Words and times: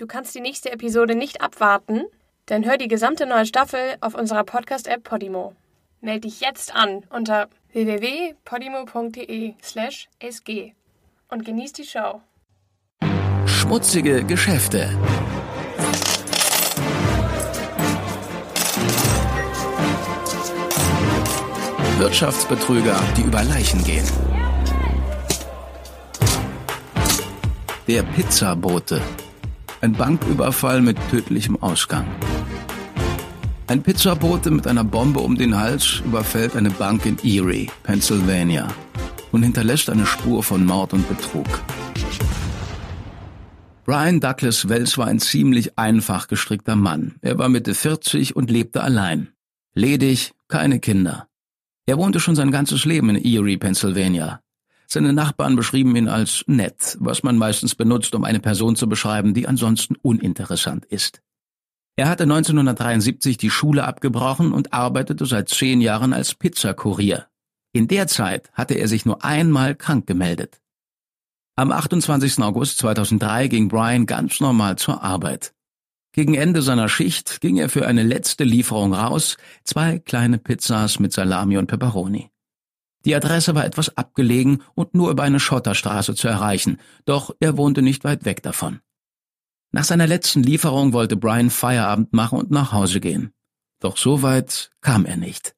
Du 0.00 0.06
kannst 0.06 0.34
die 0.34 0.40
nächste 0.40 0.72
Episode 0.72 1.14
nicht 1.14 1.42
abwarten? 1.42 2.04
Dann 2.46 2.64
hör 2.64 2.78
die 2.78 2.88
gesamte 2.88 3.26
neue 3.26 3.44
Staffel 3.44 3.96
auf 4.00 4.14
unserer 4.14 4.44
Podcast-App 4.44 5.04
Podimo. 5.04 5.54
Meld 6.00 6.24
dich 6.24 6.40
jetzt 6.40 6.74
an 6.74 7.04
unter 7.10 7.50
www.podimo.de/sg 7.72 10.72
und 11.28 11.44
genieß 11.44 11.74
die 11.74 11.84
Show. 11.84 12.22
Schmutzige 13.44 14.24
Geschäfte. 14.24 14.88
Wirtschaftsbetrüger, 21.98 22.98
die 23.18 23.22
über 23.24 23.44
Leichen 23.44 23.84
gehen. 23.84 24.08
Der 27.86 28.02
Pizzabote. 28.02 29.02
Ein 29.82 29.92
Banküberfall 29.92 30.82
mit 30.82 30.98
tödlichem 31.08 31.56
Ausgang. 31.62 32.06
Ein 33.66 33.82
Pizzabote 33.82 34.50
mit 34.50 34.66
einer 34.66 34.84
Bombe 34.84 35.20
um 35.20 35.36
den 35.36 35.56
Hals 35.56 36.02
überfällt 36.04 36.54
eine 36.54 36.68
Bank 36.68 37.06
in 37.06 37.16
Erie, 37.24 37.68
Pennsylvania 37.82 38.68
und 39.32 39.42
hinterlässt 39.42 39.88
eine 39.88 40.04
Spur 40.04 40.42
von 40.42 40.66
Mord 40.66 40.92
und 40.92 41.08
Betrug. 41.08 41.46
Brian 43.86 44.20
Douglas 44.20 44.68
Wells 44.68 44.98
war 44.98 45.06
ein 45.06 45.18
ziemlich 45.18 45.78
einfach 45.78 46.28
gestrickter 46.28 46.76
Mann. 46.76 47.14
Er 47.22 47.38
war 47.38 47.48
Mitte 47.48 47.74
40 47.74 48.36
und 48.36 48.50
lebte 48.50 48.82
allein. 48.82 49.28
Ledig, 49.72 50.32
keine 50.48 50.78
Kinder. 50.78 51.26
Er 51.86 51.96
wohnte 51.96 52.20
schon 52.20 52.36
sein 52.36 52.50
ganzes 52.50 52.84
Leben 52.84 53.08
in 53.08 53.24
Erie, 53.24 53.56
Pennsylvania. 53.56 54.42
Seine 54.92 55.12
Nachbarn 55.12 55.54
beschrieben 55.54 55.94
ihn 55.94 56.08
als 56.08 56.42
nett, 56.48 56.96
was 56.98 57.22
man 57.22 57.36
meistens 57.36 57.76
benutzt, 57.76 58.12
um 58.16 58.24
eine 58.24 58.40
Person 58.40 58.74
zu 58.74 58.88
beschreiben, 58.88 59.34
die 59.34 59.46
ansonsten 59.46 59.94
uninteressant 60.02 60.84
ist. 60.84 61.22
Er 61.96 62.08
hatte 62.08 62.24
1973 62.24 63.36
die 63.36 63.50
Schule 63.50 63.84
abgebrochen 63.84 64.52
und 64.52 64.72
arbeitete 64.72 65.26
seit 65.26 65.48
zehn 65.48 65.80
Jahren 65.80 66.12
als 66.12 66.34
Pizzakurier. 66.34 67.26
In 67.72 67.86
der 67.86 68.08
Zeit 68.08 68.50
hatte 68.52 68.74
er 68.74 68.88
sich 68.88 69.06
nur 69.06 69.24
einmal 69.24 69.76
krank 69.76 70.08
gemeldet. 70.08 70.60
Am 71.54 71.70
28. 71.70 72.40
August 72.40 72.78
2003 72.78 73.46
ging 73.46 73.68
Brian 73.68 74.06
ganz 74.06 74.40
normal 74.40 74.76
zur 74.76 75.04
Arbeit. 75.04 75.54
Gegen 76.12 76.34
Ende 76.34 76.62
seiner 76.62 76.88
Schicht 76.88 77.40
ging 77.40 77.58
er 77.58 77.68
für 77.68 77.86
eine 77.86 78.02
letzte 78.02 78.42
Lieferung 78.42 78.92
raus, 78.92 79.36
zwei 79.62 80.00
kleine 80.00 80.38
Pizzas 80.38 80.98
mit 80.98 81.12
Salami 81.12 81.58
und 81.58 81.68
Peperoni. 81.68 82.30
Die 83.04 83.14
Adresse 83.14 83.54
war 83.54 83.64
etwas 83.64 83.96
abgelegen 83.96 84.62
und 84.74 84.94
nur 84.94 85.10
über 85.10 85.22
eine 85.22 85.40
Schotterstraße 85.40 86.14
zu 86.14 86.28
erreichen, 86.28 86.78
doch 87.04 87.34
er 87.40 87.56
wohnte 87.56 87.82
nicht 87.82 88.04
weit 88.04 88.24
weg 88.24 88.42
davon. 88.42 88.80
Nach 89.72 89.84
seiner 89.84 90.06
letzten 90.06 90.42
Lieferung 90.42 90.92
wollte 90.92 91.16
Brian 91.16 91.50
Feierabend 91.50 92.12
machen 92.12 92.38
und 92.38 92.50
nach 92.50 92.72
Hause 92.72 93.00
gehen. 93.00 93.32
Doch 93.78 93.96
so 93.96 94.22
weit 94.22 94.70
kam 94.80 95.06
er 95.06 95.16
nicht. 95.16 95.54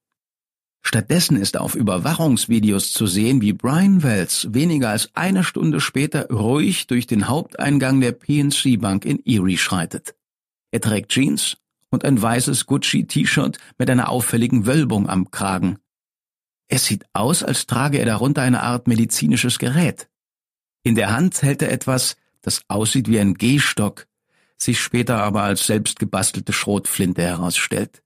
Stattdessen 0.85 1.37
ist 1.37 1.57
auf 1.57 1.75
Überwachungsvideos 1.75 2.93
zu 2.93 3.07
sehen, 3.07 3.41
wie 3.41 3.53
Brian 3.53 4.03
Wells 4.03 4.48
weniger 4.51 4.91
als 4.91 5.11
eine 5.15 5.45
Stunde 5.45 5.81
später 5.81 6.29
ruhig 6.29 6.89
durch 6.89 7.07
den 7.07 7.29
Haupteingang 7.29 8.01
der 8.01 8.13
PNC 8.13 8.81
Bank 8.81 9.05
in 9.05 9.25
Erie 9.25 9.57
schreitet. 9.57 10.15
Er 10.73 10.81
trägt 10.81 11.13
Jeans 11.13 11.57
und 11.91 12.05
ein 12.05 12.20
weißes 12.20 12.67
Gucci-T-Shirt 12.67 13.59
mit 13.79 13.91
einer 13.91 14.09
auffälligen 14.09 14.67
Wölbung 14.67 15.09
am 15.09 15.31
Kragen. 15.31 15.79
Es 16.73 16.87
sieht 16.87 17.05
aus, 17.12 17.42
als 17.42 17.67
trage 17.67 17.98
er 17.98 18.06
darunter 18.06 18.41
eine 18.41 18.62
Art 18.62 18.89
medizinisches 18.89 19.59
Gerät. 19.59 20.09
In 20.83 20.95
der 20.95 21.14
Hand 21.14 21.42
hält 21.42 21.61
er 21.61 21.70
etwas, 21.70 22.17
das 22.41 22.62
aussieht 22.69 23.09
wie 23.09 23.20
ein 23.20 23.34
Gehstock, 23.34 24.06
sich 24.56 24.81
später 24.81 25.19
aber 25.19 25.42
als 25.42 25.67
selbst 25.67 25.98
gebastelte 25.98 26.55
Schrotflinte 26.55 27.20
herausstellt. 27.20 28.03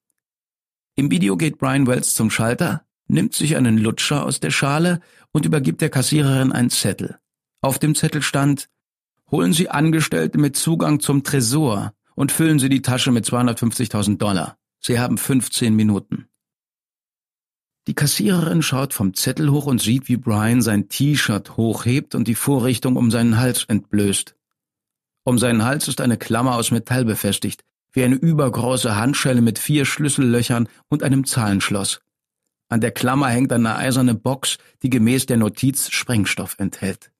Im 0.96 1.12
Video 1.12 1.36
geht 1.36 1.58
Brian 1.58 1.86
Wells 1.86 2.16
zum 2.16 2.28
Schalter, 2.28 2.84
nimmt 3.06 3.34
sich 3.34 3.54
einen 3.54 3.78
Lutscher 3.78 4.26
aus 4.26 4.40
der 4.40 4.50
Schale 4.50 5.00
und 5.30 5.46
übergibt 5.46 5.80
der 5.80 5.90
Kassiererin 5.90 6.50
einen 6.50 6.70
Zettel. 6.70 7.20
Auf 7.60 7.78
dem 7.78 7.94
Zettel 7.94 8.20
stand 8.20 8.68
Holen 9.30 9.52
Sie 9.52 9.68
Angestellte 9.68 10.38
mit 10.38 10.56
Zugang 10.56 10.98
zum 10.98 11.22
Tresor 11.22 11.94
und 12.16 12.32
füllen 12.32 12.58
Sie 12.58 12.68
die 12.68 12.82
Tasche 12.82 13.12
mit 13.12 13.26
250.000 13.26 14.16
Dollar. 14.16 14.58
Sie 14.80 14.98
haben 14.98 15.18
15 15.18 15.72
Minuten. 15.72 16.26
Die 17.86 17.94
Kassiererin 17.94 18.62
schaut 18.62 18.94
vom 18.94 19.14
Zettel 19.14 19.50
hoch 19.50 19.66
und 19.66 19.80
sieht, 19.80 20.08
wie 20.08 20.16
Brian 20.16 20.60
sein 20.60 20.88
T-Shirt 20.88 21.56
hochhebt 21.56 22.16
und 22.16 22.26
die 22.26 22.34
Vorrichtung 22.34 22.96
um 22.96 23.12
seinen 23.12 23.38
Hals 23.38 23.64
entblößt. 23.64 24.34
Um 25.24 25.38
seinen 25.38 25.64
Hals 25.64 25.86
ist 25.86 26.00
eine 26.00 26.16
Klammer 26.16 26.56
aus 26.56 26.72
Metall 26.72 27.04
befestigt, 27.04 27.62
wie 27.92 28.02
eine 28.02 28.16
übergroße 28.16 28.96
Handschelle 28.96 29.40
mit 29.40 29.58
vier 29.58 29.84
Schlüssellöchern 29.84 30.68
und 30.88 31.04
einem 31.04 31.24
Zahlenschloss. 31.24 32.00
An 32.68 32.80
der 32.80 32.90
Klammer 32.90 33.28
hängt 33.28 33.52
eine 33.52 33.76
eiserne 33.76 34.14
Box, 34.14 34.58
die 34.82 34.90
gemäß 34.90 35.26
der 35.26 35.36
Notiz 35.36 35.88
Sprengstoff 35.90 36.56
enthält. 36.58 37.12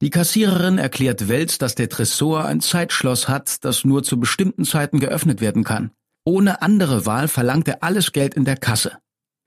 Die 0.00 0.10
Kassiererin 0.10 0.78
erklärt 0.78 1.28
Welz, 1.28 1.58
dass 1.58 1.74
der 1.74 1.88
Tresor 1.88 2.44
ein 2.44 2.60
Zeitschloss 2.60 3.28
hat, 3.28 3.64
das 3.64 3.84
nur 3.84 4.04
zu 4.04 4.20
bestimmten 4.20 4.64
Zeiten 4.64 5.00
geöffnet 5.00 5.40
werden 5.40 5.64
kann. 5.64 5.90
Ohne 6.24 6.62
andere 6.62 7.06
Wahl 7.06 7.26
verlangt 7.26 7.66
er 7.68 7.82
alles 7.82 8.12
Geld 8.12 8.34
in 8.34 8.44
der 8.44 8.56
Kasse. 8.56 8.98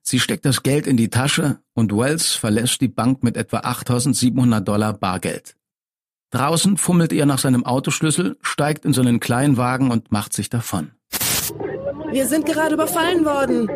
Sie 0.09 0.21
steckt 0.21 0.45
das 0.45 0.63
Geld 0.63 0.87
in 0.87 0.95
die 0.95 1.09
Tasche 1.09 1.59
und 1.73 1.91
Wells 1.91 2.31
verlässt 2.31 2.79
die 2.79 2.87
Bank 2.87 3.23
mit 3.23 3.35
etwa 3.35 3.57
8700 3.57 4.65
Dollar 4.65 4.93
Bargeld. 4.93 5.57
Draußen 6.31 6.77
fummelt 6.77 7.11
er 7.11 7.25
nach 7.25 7.39
seinem 7.39 7.65
Autoschlüssel, 7.65 8.37
steigt 8.41 8.85
in 8.85 8.93
seinen 8.93 9.19
Kleinwagen 9.19 9.91
und 9.91 10.09
macht 10.13 10.31
sich 10.31 10.49
davon. 10.49 10.91
Wir 12.09 12.25
sind 12.25 12.45
gerade 12.45 12.75
überfallen 12.75 13.25
worden. 13.25 13.69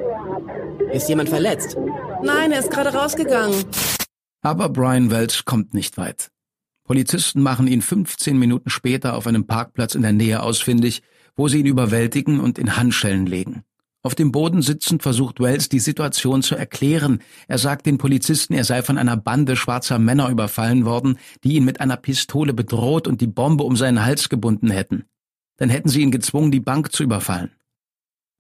Ist 0.94 1.10
jemand 1.10 1.28
verletzt? 1.28 1.76
Nein, 2.24 2.54
er 2.54 2.60
ist 2.60 2.72
gerade 2.72 2.94
rausgegangen. 2.94 3.66
Aber 4.42 4.70
Brian 4.70 5.12
Welch 5.12 5.44
kommt 5.44 5.74
nicht 5.74 5.98
weit. 5.98 6.32
Polizisten 6.86 7.42
machen 7.42 7.68
ihn 7.68 7.82
15 7.82 8.40
Minuten 8.40 8.70
später 8.70 9.16
auf 9.16 9.28
einem 9.28 9.48
Parkplatz 9.48 9.96
in 9.96 10.02
der 10.02 10.14
Nähe 10.14 10.42
ausfindig, 10.42 11.02
wo 11.36 11.50
sie 11.50 11.60
ihn 11.60 11.66
überwältigen 11.66 12.40
und 12.40 12.58
in 12.58 12.78
Handschellen 12.78 13.26
legen. 13.26 13.66
Auf 14.04 14.16
dem 14.16 14.32
Boden 14.32 14.64
sitzend 14.64 15.04
versucht 15.04 15.40
Wells 15.40 15.70
die 15.70 15.80
Situation 15.80 16.42
zu 16.42 16.56
erklären. 16.56 17.20
Er 17.48 17.60
sagt 17.60 17.86
den 17.86 18.00
Polizisten, 18.00 18.54
er 18.54 18.64
sei 18.64 18.82
von 18.82 18.98
einer 18.98 19.16
Bande 19.16 19.56
schwarzer 19.56 20.00
Männer 20.00 20.30
überfallen 20.30 20.86
worden, 20.86 21.20
die 21.44 21.54
ihn 21.54 21.66
mit 21.66 21.80
einer 21.80 21.98
Pistole 21.98 22.54
bedroht 22.54 23.08
und 23.08 23.22
die 23.22 23.28
Bombe 23.28 23.64
um 23.64 23.76
seinen 23.76 24.04
Hals 24.04 24.30
gebunden 24.30 24.72
hätten. 24.72 25.06
Dann 25.58 25.70
hätten 25.70 25.90
sie 25.90 26.02
ihn 26.02 26.10
gezwungen, 26.10 26.52
die 26.52 26.60
Bank 26.60 26.92
zu 26.92 27.04
überfallen. 27.04 27.52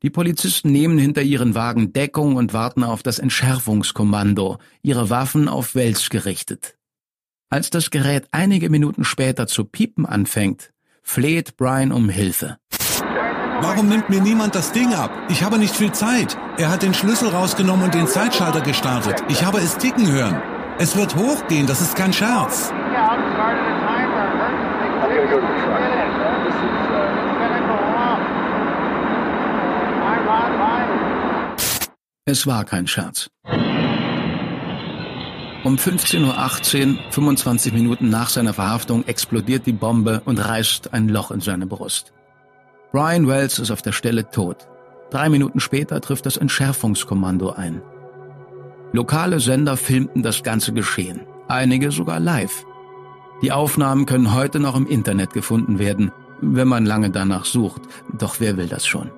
Die 0.01 0.09
Polizisten 0.09 0.71
nehmen 0.71 0.97
hinter 0.97 1.21
ihren 1.21 1.53
Wagen 1.53 1.93
Deckung 1.93 2.35
und 2.37 2.53
warten 2.53 2.83
auf 2.83 3.03
das 3.03 3.19
Entschärfungskommando, 3.19 4.57
ihre 4.81 5.11
Waffen 5.11 5.47
auf 5.47 5.75
Wells 5.75 6.09
gerichtet. 6.09 6.79
Als 7.51 7.69
das 7.69 7.91
Gerät 7.91 8.27
einige 8.31 8.71
Minuten 8.71 9.03
später 9.03 9.45
zu 9.45 9.65
piepen 9.65 10.07
anfängt, 10.07 10.73
fleht 11.03 11.55
Brian 11.55 11.91
um 11.91 12.09
Hilfe. 12.09 12.57
Warum 13.61 13.87
nimmt 13.89 14.09
mir 14.09 14.21
niemand 14.21 14.55
das 14.55 14.71
Ding 14.71 14.93
ab? 14.95 15.11
Ich 15.29 15.43
habe 15.43 15.59
nicht 15.59 15.75
viel 15.75 15.91
Zeit. 15.91 16.35
Er 16.57 16.71
hat 16.71 16.81
den 16.81 16.95
Schlüssel 16.95 17.29
rausgenommen 17.29 17.85
und 17.85 17.93
den 17.93 18.07
Zeitschalter 18.07 18.61
gestartet. 18.61 19.23
Ich 19.29 19.45
habe 19.45 19.59
es 19.59 19.77
ticken 19.77 20.11
hören. 20.11 20.41
Es 20.79 20.97
wird 20.97 21.15
hochgehen, 21.15 21.67
das 21.67 21.79
ist 21.79 21.95
kein 21.95 22.11
Scherz. 22.11 22.73
Es 32.25 32.47
war 32.47 32.65
kein 32.65 32.87
Scherz. 32.87 33.29
Um 35.63 35.75
15.18 35.75 36.95
Uhr, 36.95 37.11
25 37.11 37.73
Minuten 37.73 38.09
nach 38.09 38.29
seiner 38.29 38.53
Verhaftung, 38.53 39.05
explodiert 39.05 39.67
die 39.67 39.73
Bombe 39.73 40.23
und 40.25 40.39
reißt 40.39 40.93
ein 40.93 41.09
Loch 41.09 41.29
in 41.29 41.41
seine 41.41 41.67
Brust. 41.67 42.11
Brian 42.91 43.25
Wells 43.27 43.57
ist 43.57 43.71
auf 43.71 43.81
der 43.81 43.93
Stelle 43.93 44.29
tot. 44.29 44.67
Drei 45.11 45.29
Minuten 45.29 45.61
später 45.61 46.01
trifft 46.01 46.25
das 46.25 46.35
Entschärfungskommando 46.35 47.51
ein. 47.51 47.81
Lokale 48.91 49.39
Sender 49.39 49.77
filmten 49.77 50.23
das 50.23 50.43
ganze 50.43 50.73
Geschehen, 50.73 51.21
einige 51.47 51.91
sogar 51.91 52.19
live. 52.19 52.65
Die 53.41 53.53
Aufnahmen 53.53 54.05
können 54.05 54.33
heute 54.33 54.59
noch 54.59 54.75
im 54.75 54.87
Internet 54.87 55.31
gefunden 55.31 55.79
werden, 55.79 56.11
wenn 56.41 56.67
man 56.67 56.85
lange 56.85 57.09
danach 57.09 57.45
sucht, 57.45 57.81
doch 58.17 58.39
wer 58.39 58.57
will 58.57 58.67
das 58.67 58.85
schon? 58.85 59.09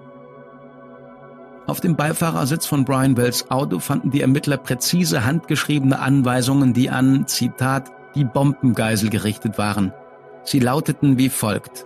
Auf 1.65 1.79
dem 1.79 1.95
Beifahrersitz 1.95 2.67
von 2.67 2.85
Brian 2.85 3.17
Wells 3.17 3.49
Auto 3.49 3.79
fanden 3.79 4.11
die 4.11 4.21
Ermittler 4.21 4.57
präzise 4.57 5.25
handgeschriebene 5.25 5.97
Anweisungen, 5.97 6.73
die 6.73 6.89
an, 6.91 7.25
Zitat, 7.25 7.91
die 8.13 8.25
Bombengeisel 8.25 9.09
gerichtet 9.09 9.57
waren. 9.57 9.93
Sie 10.43 10.59
lauteten 10.59 11.17
wie 11.17 11.29
folgt. 11.29 11.85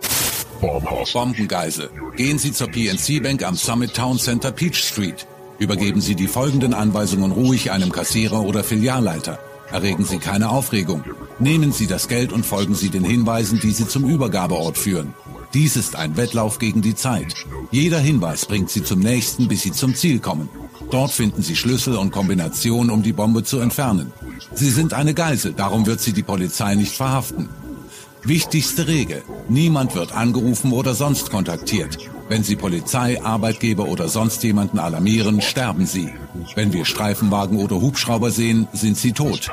Bombengeisel. 0.60 1.90
Gehen 2.16 2.38
Sie 2.38 2.52
zur 2.52 2.68
PNC 2.68 3.22
Bank 3.22 3.44
am 3.44 3.56
Summit 3.56 3.94
Town 3.94 4.18
Center 4.18 4.50
Peach 4.50 4.76
Street. 4.76 5.26
Übergeben 5.58 6.00
Sie 6.00 6.14
die 6.14 6.28
folgenden 6.28 6.74
Anweisungen 6.74 7.32
ruhig 7.32 7.70
einem 7.70 7.90
Kassierer 7.90 8.42
oder 8.42 8.62
Filialleiter. 8.62 9.38
Erregen 9.70 10.04
Sie 10.04 10.18
keine 10.18 10.50
Aufregung. 10.50 11.04
Nehmen 11.38 11.72
Sie 11.72 11.86
das 11.86 12.08
Geld 12.08 12.32
und 12.32 12.46
folgen 12.46 12.74
Sie 12.74 12.88
den 12.88 13.04
Hinweisen, 13.04 13.60
die 13.60 13.72
Sie 13.72 13.86
zum 13.86 14.08
Übergabeort 14.08 14.78
führen. 14.78 15.14
Dies 15.54 15.76
ist 15.76 15.96
ein 15.96 16.16
Wettlauf 16.16 16.58
gegen 16.58 16.82
die 16.82 16.94
Zeit. 16.94 17.34
Jeder 17.70 17.98
Hinweis 17.98 18.46
bringt 18.46 18.70
Sie 18.70 18.82
zum 18.82 19.00
nächsten, 19.00 19.48
bis 19.48 19.62
Sie 19.62 19.72
zum 19.72 19.94
Ziel 19.94 20.18
kommen. 20.20 20.48
Dort 20.90 21.10
finden 21.10 21.42
Sie 21.42 21.56
Schlüssel 21.56 21.96
und 21.96 22.12
Kombinationen, 22.12 22.90
um 22.90 23.02
die 23.02 23.12
Bombe 23.12 23.44
zu 23.44 23.58
entfernen. 23.58 24.12
Sie 24.54 24.70
sind 24.70 24.94
eine 24.94 25.14
Geisel, 25.14 25.52
darum 25.52 25.86
wird 25.86 26.00
Sie 26.00 26.12
die 26.12 26.22
Polizei 26.22 26.74
nicht 26.74 26.92
verhaften. 26.92 27.48
Wichtigste 28.24 28.88
Regel. 28.88 29.22
Niemand 29.48 29.94
wird 29.94 30.12
angerufen 30.12 30.72
oder 30.72 30.94
sonst 30.94 31.30
kontaktiert. 31.30 31.98
Wenn 32.28 32.44
Sie 32.44 32.56
Polizei, 32.56 33.22
Arbeitgeber 33.22 33.88
oder 33.88 34.08
sonst 34.08 34.42
jemanden 34.42 34.78
alarmieren, 34.78 35.40
sterben 35.40 35.86
Sie. 35.86 36.10
Wenn 36.54 36.74
wir 36.74 36.84
Streifenwagen 36.84 37.58
oder 37.58 37.80
Hubschrauber 37.80 38.30
sehen, 38.30 38.68
sind 38.74 38.98
sie 38.98 39.12
tot. 39.12 39.50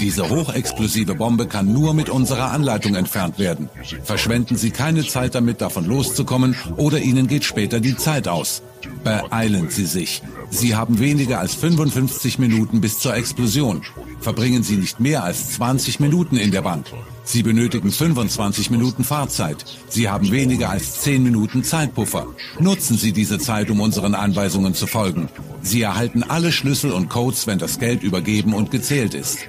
Diese 0.00 0.28
hochexplosive 0.28 1.14
Bombe 1.14 1.46
kann 1.46 1.72
nur 1.72 1.94
mit 1.94 2.10
unserer 2.10 2.50
Anleitung 2.50 2.96
entfernt 2.96 3.38
werden. 3.38 3.68
Verschwenden 4.02 4.56
Sie 4.56 4.70
keine 4.70 5.06
Zeit 5.06 5.36
damit, 5.36 5.60
davon 5.60 5.84
loszukommen, 5.84 6.56
oder 6.76 6.98
Ihnen 6.98 7.28
geht 7.28 7.44
später 7.44 7.78
die 7.78 7.96
Zeit 7.96 8.26
aus. 8.26 8.62
Beeilen 9.04 9.70
Sie 9.70 9.86
sich. 9.86 10.22
Sie 10.50 10.74
haben 10.74 10.98
weniger 10.98 11.38
als 11.38 11.54
55 11.54 12.38
Minuten 12.40 12.80
bis 12.80 12.98
zur 12.98 13.14
Explosion. 13.14 13.82
Verbringen 14.20 14.64
Sie 14.64 14.76
nicht 14.76 14.98
mehr 14.98 15.22
als 15.22 15.52
20 15.52 16.00
Minuten 16.00 16.36
in 16.36 16.50
der 16.50 16.62
Bank. 16.62 16.86
Sie 17.30 17.42
benötigen 17.42 17.92
25 17.92 18.70
Minuten 18.70 19.04
Fahrzeit. 19.04 19.62
Sie 19.90 20.08
haben 20.08 20.30
weniger 20.30 20.70
als 20.70 21.02
10 21.02 21.22
Minuten 21.22 21.62
Zeitpuffer. 21.62 22.26
Nutzen 22.58 22.96
Sie 22.96 23.12
diese 23.12 23.38
Zeit, 23.38 23.68
um 23.68 23.80
unseren 23.80 24.14
Anweisungen 24.14 24.72
zu 24.72 24.86
folgen. 24.86 25.28
Sie 25.60 25.82
erhalten 25.82 26.22
alle 26.22 26.52
Schlüssel 26.52 26.90
und 26.90 27.10
Codes, 27.10 27.46
wenn 27.46 27.58
das 27.58 27.78
Geld 27.78 28.02
übergeben 28.02 28.54
und 28.54 28.70
gezählt 28.70 29.12
ist. 29.12 29.40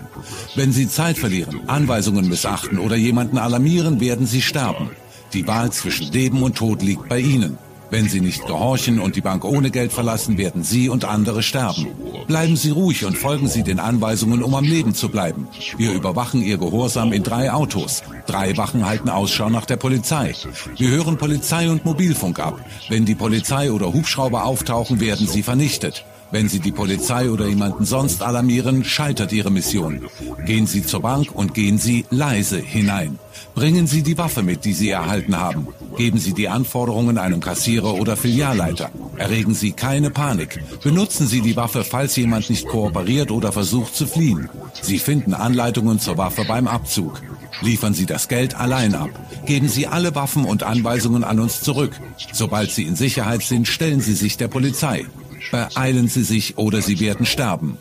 Wenn 0.56 0.74
Sie 0.74 0.90
Zeit 0.90 1.18
verlieren, 1.18 1.70
Anweisungen 1.70 2.28
missachten 2.28 2.80
oder 2.80 2.98
jemanden 2.98 3.38
alarmieren, 3.38 4.02
werden 4.02 4.28
Sie 4.28 4.42
sterben. 4.42 4.90
Die 5.32 5.48
Wahl 5.48 5.72
zwischen 5.72 6.12
Leben 6.12 6.44
und 6.44 6.58
Tod 6.58 6.82
liegt 6.82 7.08
bei 7.08 7.20
Ihnen. 7.20 7.58
Wenn 7.90 8.08
Sie 8.08 8.22
nicht 8.22 8.46
gehorchen 8.46 9.00
und 9.00 9.16
die 9.16 9.22
Bank 9.22 9.44
ohne 9.44 9.72
Geld 9.72 9.92
verlassen, 9.92 10.38
werden 10.38 10.64
Sie 10.64 10.90
und 10.90 11.06
andere 11.06 11.42
sterben. 11.42 11.88
Bleiben 12.28 12.56
Sie 12.56 12.70
ruhig 12.70 13.06
und 13.06 13.18
folgen 13.18 13.48
Sie 13.48 13.64
den 13.64 13.80
Anweisungen, 13.80 14.44
um 14.44 14.54
am 14.54 14.64
Leben 14.64 14.94
zu 14.94 15.10
bleiben. 15.10 15.48
Wir 15.78 15.94
überwachen 15.94 16.42
Ihr 16.42 16.58
Gehorsam 16.58 17.14
in 17.14 17.24
drei 17.24 17.52
Autos. 17.52 18.04
Drei 18.28 18.56
Wachen 18.58 18.86
halten 18.86 19.10
Ausschau 19.10 19.50
nach 19.50 19.66
der 19.66 19.78
Polizei. 19.78 20.36
Wir 20.78 20.90
hören 20.90 21.18
Polizei 21.18 21.70
und 21.70 21.86
Mobilfunk 21.86 22.40
ab. 22.40 22.60
Wenn 22.90 23.06
die 23.06 23.16
Polizei 23.16 23.72
oder 23.72 23.92
Hubschrauber 23.94 24.46
auftauchen, 24.46 25.00
werden 25.00 25.28
sie 25.28 25.44
vernichtet. 25.44 26.06
Wenn 26.32 26.48
Sie 26.48 26.60
die 26.60 26.72
Polizei 26.72 27.30
oder 27.32 27.48
jemanden 27.48 27.86
sonst 27.86 28.22
alarmieren, 28.22 28.84
scheitert 28.84 29.32
Ihre 29.32 29.50
Mission. 29.50 30.08
Gehen 30.46 30.68
Sie 30.68 30.86
zur 30.86 31.02
Bank 31.02 31.32
und 31.34 31.56
gehen 31.56 31.80
Sie 31.80 32.06
leise 32.12 32.60
hinein. 32.60 33.18
Bringen 33.56 33.88
Sie 33.88 34.04
die 34.04 34.18
Waffe 34.18 34.44
mit, 34.44 34.64
die 34.64 34.74
Sie 34.74 34.92
erhalten 34.92 35.40
haben. 35.40 35.68
Geben 35.98 36.20
Sie 36.20 36.34
die 36.34 36.48
Anforderungen 36.48 37.18
einem 37.18 37.40
Kassierer 37.40 37.96
oder 37.96 38.16
Filialleiter. 38.16 38.92
Erregen 39.18 39.56
Sie 39.56 39.72
keine 39.72 40.12
Panik. 40.12 40.64
Benutzen 40.84 41.28
Sie 41.28 41.42
die 41.42 41.56
Waffe, 41.56 41.84
falls 41.84 42.16
jemand 42.16 42.50
nicht 42.50 42.68
kooperiert 42.68 43.32
oder 43.32 43.52
versucht 43.52 43.96
zu 43.96 44.06
fliehen. 44.06 44.50
Sie 44.82 45.00
finden 45.00 45.34
Anleitungen 45.34 46.00
zur 46.00 46.18
Waffe 46.18 46.46
beim 46.48 46.68
Abzug. 46.68 47.22
Liefern 47.62 47.96
Sie 47.96 48.06
das 48.06 48.28
Geld 48.28 48.56
allein 48.56 48.94
ab. 48.94 49.10
Geben 49.48 49.68
Sie 49.68 49.88
alle 49.88 50.14
Waffen 50.14 50.46
und 50.46 50.62
Anweisungen 50.62 51.24
an 51.24 51.40
uns 51.40 51.62
zurück. 51.62 52.00
Sobald 52.32 52.72
Sie 52.72 52.84
in 52.84 52.96
Sicherheit 52.96 53.42
sind, 53.42 53.68
stellen 53.68 54.00
Sie 54.00 54.14
sich 54.14 54.38
der 54.38 54.48
Polizei. 54.48 55.06
Beeilen 55.52 56.08
Sie 56.08 56.24
sich 56.24 56.58
oder 56.58 56.82
Sie 56.82 57.00
werden 57.00 57.26
sterben. 57.26 57.78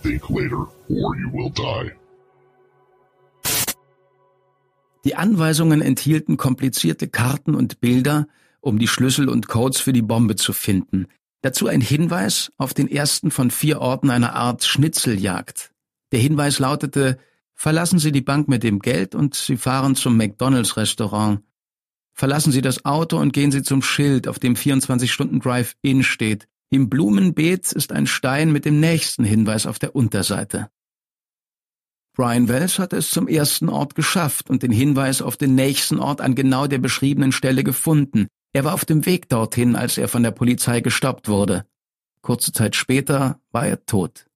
Die 5.04 5.14
Anweisungen 5.14 5.80
enthielten 5.80 6.36
komplizierte 6.36 7.08
Karten 7.08 7.54
und 7.54 7.80
Bilder, 7.80 8.26
um 8.60 8.78
die 8.78 8.88
Schlüssel 8.88 9.28
und 9.28 9.48
Codes 9.48 9.80
für 9.80 9.92
die 9.92 10.02
Bombe 10.02 10.36
zu 10.36 10.52
finden. 10.52 11.06
Dazu 11.42 11.68
ein 11.68 11.80
Hinweis 11.80 12.50
auf 12.58 12.74
den 12.74 12.90
ersten 12.90 13.30
von 13.30 13.50
vier 13.50 13.80
Orten 13.80 14.10
einer 14.10 14.34
Art 14.34 14.64
Schnitzeljagd. 14.64 15.72
Der 16.10 16.20
Hinweis 16.20 16.58
lautete, 16.58 17.18
verlassen 17.54 17.98
Sie 17.98 18.12
die 18.12 18.20
Bank 18.22 18.48
mit 18.48 18.62
dem 18.62 18.80
Geld 18.80 19.14
und 19.14 19.34
Sie 19.34 19.56
fahren 19.56 19.94
zum 19.94 20.16
McDonalds 20.16 20.76
Restaurant. 20.76 21.40
Verlassen 22.12 22.50
Sie 22.50 22.62
das 22.62 22.84
Auto 22.84 23.16
und 23.18 23.32
gehen 23.32 23.52
Sie 23.52 23.62
zum 23.62 23.80
Schild, 23.80 24.26
auf 24.26 24.40
dem 24.40 24.54
24-Stunden-Drive-In 24.54 26.02
steht. 26.02 26.48
Im 26.70 26.90
Blumenbeet 26.90 27.72
ist 27.72 27.92
ein 27.92 28.06
Stein 28.06 28.52
mit 28.52 28.66
dem 28.66 28.78
nächsten 28.78 29.24
Hinweis 29.24 29.66
auf 29.66 29.78
der 29.78 29.96
Unterseite. 29.96 30.70
Brian 32.14 32.48
Wells 32.48 32.78
hatte 32.78 32.96
es 32.96 33.10
zum 33.10 33.26
ersten 33.26 33.68
Ort 33.68 33.94
geschafft 33.94 34.50
und 34.50 34.62
den 34.62 34.72
Hinweis 34.72 35.22
auf 35.22 35.36
den 35.36 35.54
nächsten 35.54 35.98
Ort 35.98 36.20
an 36.20 36.34
genau 36.34 36.66
der 36.66 36.78
beschriebenen 36.78 37.32
Stelle 37.32 37.64
gefunden. 37.64 38.26
Er 38.52 38.64
war 38.64 38.74
auf 38.74 38.84
dem 38.84 39.06
Weg 39.06 39.28
dorthin, 39.28 39.76
als 39.76 39.96
er 39.96 40.08
von 40.08 40.22
der 40.22 40.32
Polizei 40.32 40.80
gestoppt 40.80 41.28
wurde. 41.28 41.64
Kurze 42.20 42.52
Zeit 42.52 42.76
später 42.76 43.40
war 43.50 43.66
er 43.66 43.86
tot. 43.86 44.26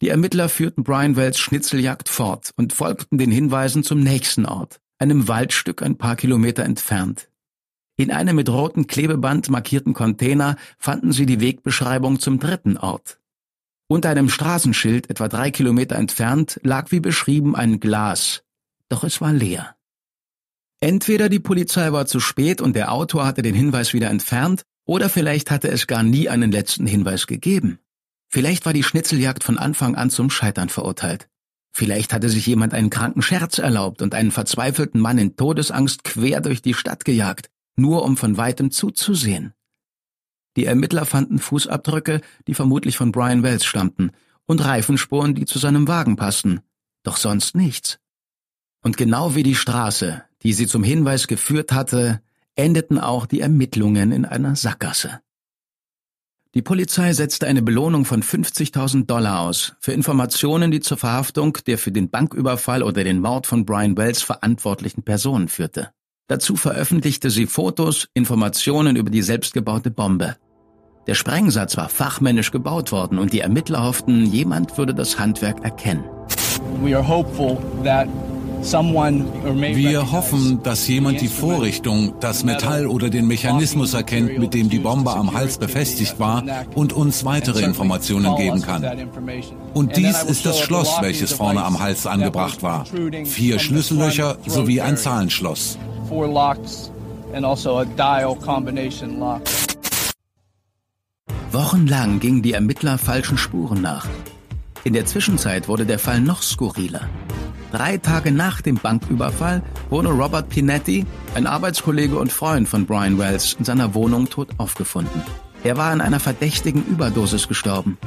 Die 0.00 0.08
Ermittler 0.08 0.48
führten 0.48 0.82
Brian 0.82 1.14
Wells 1.14 1.38
Schnitzeljagd 1.38 2.08
fort 2.08 2.52
und 2.56 2.72
folgten 2.72 3.18
den 3.18 3.30
Hinweisen 3.30 3.84
zum 3.84 4.00
nächsten 4.00 4.46
Ort, 4.46 4.80
einem 4.98 5.28
Waldstück 5.28 5.82
ein 5.82 5.98
paar 5.98 6.16
Kilometer 6.16 6.64
entfernt. 6.64 7.27
In 8.00 8.12
einem 8.12 8.36
mit 8.36 8.48
rotem 8.48 8.86
Klebeband 8.86 9.50
markierten 9.50 9.92
Container 9.92 10.54
fanden 10.78 11.10
sie 11.10 11.26
die 11.26 11.40
Wegbeschreibung 11.40 12.20
zum 12.20 12.38
dritten 12.38 12.76
Ort. 12.76 13.18
Unter 13.88 14.10
einem 14.10 14.28
Straßenschild 14.28 15.10
etwa 15.10 15.26
drei 15.26 15.50
Kilometer 15.50 15.96
entfernt 15.96 16.60
lag 16.62 16.92
wie 16.92 17.00
beschrieben 17.00 17.56
ein 17.56 17.80
Glas, 17.80 18.44
doch 18.88 19.02
es 19.02 19.20
war 19.20 19.32
leer. 19.32 19.74
Entweder 20.78 21.28
die 21.28 21.40
Polizei 21.40 21.90
war 21.90 22.06
zu 22.06 22.20
spät 22.20 22.60
und 22.60 22.76
der 22.76 22.92
Autor 22.92 23.26
hatte 23.26 23.42
den 23.42 23.56
Hinweis 23.56 23.92
wieder 23.92 24.10
entfernt, 24.10 24.62
oder 24.86 25.08
vielleicht 25.08 25.50
hatte 25.50 25.68
es 25.68 25.88
gar 25.88 26.04
nie 26.04 26.28
einen 26.28 26.52
letzten 26.52 26.86
Hinweis 26.86 27.26
gegeben. 27.26 27.80
Vielleicht 28.28 28.64
war 28.64 28.72
die 28.72 28.84
Schnitzeljagd 28.84 29.42
von 29.42 29.58
Anfang 29.58 29.96
an 29.96 30.10
zum 30.10 30.30
Scheitern 30.30 30.68
verurteilt. 30.68 31.28
Vielleicht 31.72 32.12
hatte 32.12 32.28
sich 32.28 32.46
jemand 32.46 32.74
einen 32.74 32.90
kranken 32.90 33.22
Scherz 33.22 33.58
erlaubt 33.58 34.02
und 34.02 34.14
einen 34.14 34.30
verzweifelten 34.30 35.00
Mann 35.00 35.18
in 35.18 35.34
Todesangst 35.34 36.04
quer 36.04 36.40
durch 36.40 36.62
die 36.62 36.74
Stadt 36.74 37.04
gejagt, 37.04 37.50
nur 37.78 38.04
um 38.04 38.16
von 38.16 38.36
weitem 38.36 38.70
zuzusehen. 38.70 39.54
Die 40.56 40.64
Ermittler 40.64 41.04
fanden 41.04 41.38
Fußabdrücke, 41.38 42.20
die 42.46 42.54
vermutlich 42.54 42.96
von 42.96 43.12
Brian 43.12 43.42
Wells 43.42 43.64
stammten, 43.64 44.10
und 44.46 44.64
Reifenspuren, 44.64 45.34
die 45.34 45.44
zu 45.44 45.58
seinem 45.58 45.86
Wagen 45.88 46.16
passten, 46.16 46.60
doch 47.02 47.16
sonst 47.16 47.54
nichts. 47.54 47.98
Und 48.82 48.96
genau 48.96 49.34
wie 49.34 49.42
die 49.42 49.54
Straße, 49.54 50.24
die 50.42 50.52
sie 50.52 50.66
zum 50.66 50.82
Hinweis 50.82 51.26
geführt 51.26 51.72
hatte, 51.72 52.22
endeten 52.54 52.98
auch 52.98 53.26
die 53.26 53.40
Ermittlungen 53.40 54.10
in 54.10 54.24
einer 54.24 54.56
Sackgasse. 54.56 55.20
Die 56.54 56.62
Polizei 56.62 57.12
setzte 57.12 57.46
eine 57.46 57.62
Belohnung 57.62 58.04
von 58.04 58.22
50.000 58.22 59.04
Dollar 59.04 59.40
aus 59.40 59.76
für 59.80 59.92
Informationen, 59.92 60.70
die 60.70 60.80
zur 60.80 60.96
Verhaftung 60.96 61.58
der 61.66 61.76
für 61.76 61.92
den 61.92 62.08
Banküberfall 62.08 62.82
oder 62.82 63.04
den 63.04 63.20
Mord 63.20 63.46
von 63.46 63.66
Brian 63.66 63.96
Wells 63.96 64.22
verantwortlichen 64.22 65.02
Personen 65.02 65.48
führte. 65.48 65.92
Dazu 66.28 66.56
veröffentlichte 66.56 67.30
sie 67.30 67.46
Fotos, 67.46 68.08
Informationen 68.12 68.96
über 68.96 69.08
die 69.08 69.22
selbstgebaute 69.22 69.90
Bombe. 69.90 70.36
Der 71.06 71.14
Sprengsatz 71.14 71.78
war 71.78 71.88
fachmännisch 71.88 72.50
gebaut 72.50 72.92
worden 72.92 73.18
und 73.18 73.32
die 73.32 73.40
Ermittler 73.40 73.82
hofften, 73.82 74.26
jemand 74.26 74.76
würde 74.76 74.94
das 74.94 75.18
Handwerk 75.18 75.64
erkennen. 75.64 76.04
Wir 76.82 77.08
hoffen, 80.12 80.62
dass 80.62 80.86
jemand 80.86 81.20
die 81.22 81.28
Vorrichtung, 81.28 82.16
das 82.20 82.44
Metall 82.44 82.86
oder 82.86 83.08
den 83.08 83.26
Mechanismus 83.26 83.94
erkennt, 83.94 84.38
mit 84.38 84.52
dem 84.52 84.68
die 84.68 84.80
Bombe 84.80 85.12
am 85.12 85.32
Hals 85.32 85.56
befestigt 85.56 86.18
war 86.18 86.44
und 86.74 86.92
uns 86.92 87.24
weitere 87.24 87.62
Informationen 87.62 88.36
geben 88.36 88.60
kann. 88.60 88.84
Und 89.72 89.96
dies 89.96 90.24
ist 90.24 90.44
das 90.44 90.60
Schloss, 90.60 90.98
welches 91.00 91.32
vorne 91.32 91.64
am 91.64 91.80
Hals 91.80 92.06
angebracht 92.06 92.62
war. 92.62 92.84
Vier 93.24 93.58
Schlüssellöcher 93.58 94.36
sowie 94.46 94.82
ein 94.82 94.98
Zahlenschloss 94.98 95.78
four 96.08 96.26
locks 96.26 96.90
and 97.34 97.44
also 97.44 97.78
a 97.78 97.84
dial 97.84 98.34
combination 98.34 99.20
lock. 99.20 99.42
Wochenlang 101.52 102.20
gingen 102.20 102.42
die 102.42 102.52
Ermittler 102.52 102.98
falschen 102.98 103.38
Spuren 103.38 103.80
nach. 103.80 104.06
In 104.84 104.92
der 104.92 105.06
Zwischenzeit 105.06 105.68
wurde 105.68 105.86
der 105.86 105.98
Fall 105.98 106.20
noch 106.20 106.42
skurriler. 106.42 107.08
Drei 107.72 107.98
Tage 107.98 108.32
nach 108.32 108.62
dem 108.62 108.76
Banküberfall 108.76 109.62
wurde 109.90 110.08
Robert 110.08 110.48
Pinetti, 110.48 111.04
ein 111.34 111.46
Arbeitskollege 111.46 112.18
und 112.18 112.32
Freund 112.32 112.68
von 112.68 112.86
Brian 112.86 113.18
Wells, 113.18 113.54
in 113.58 113.64
seiner 113.64 113.94
Wohnung 113.94 114.30
tot 114.30 114.48
aufgefunden. 114.58 115.22
Er 115.64 115.76
war 115.76 115.90
an 115.90 116.00
einer 116.00 116.20
verdächtigen 116.20 116.84
Überdosis 116.86 117.48
gestorben. 117.48 117.98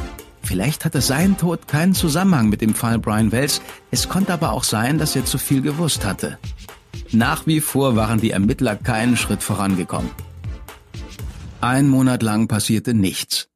Vielleicht 0.42 0.86
hatte 0.86 1.02
sein 1.02 1.38
Tod 1.38 1.68
keinen 1.68 1.94
Zusammenhang 1.94 2.50
mit 2.50 2.62
dem 2.62 2.74
Fall 2.74 2.98
Brian 2.98 3.32
Wells, 3.32 3.62
es 3.92 4.10
konnte 4.10 4.34
aber 4.34 4.54
auch 4.54 4.64
sein, 4.64 4.98
dass 4.98 5.16
er 5.16 5.26
zu 5.26 5.38
viel 5.38 5.62
gewusst 5.62 6.06
hatte. 6.06 6.40
Nach 7.12 7.46
wie 7.48 7.62
vor 7.62 7.96
waren 7.96 8.20
die 8.20 8.32
Ermittler 8.32 8.76
keinen 8.76 9.18
Schritt 9.18 9.44
vorangekommen. 9.44 10.12
Ein 11.60 11.90
Monat 11.90 12.24
lang 12.24 12.48
passierte 12.48 12.94
nichts. 12.94 13.50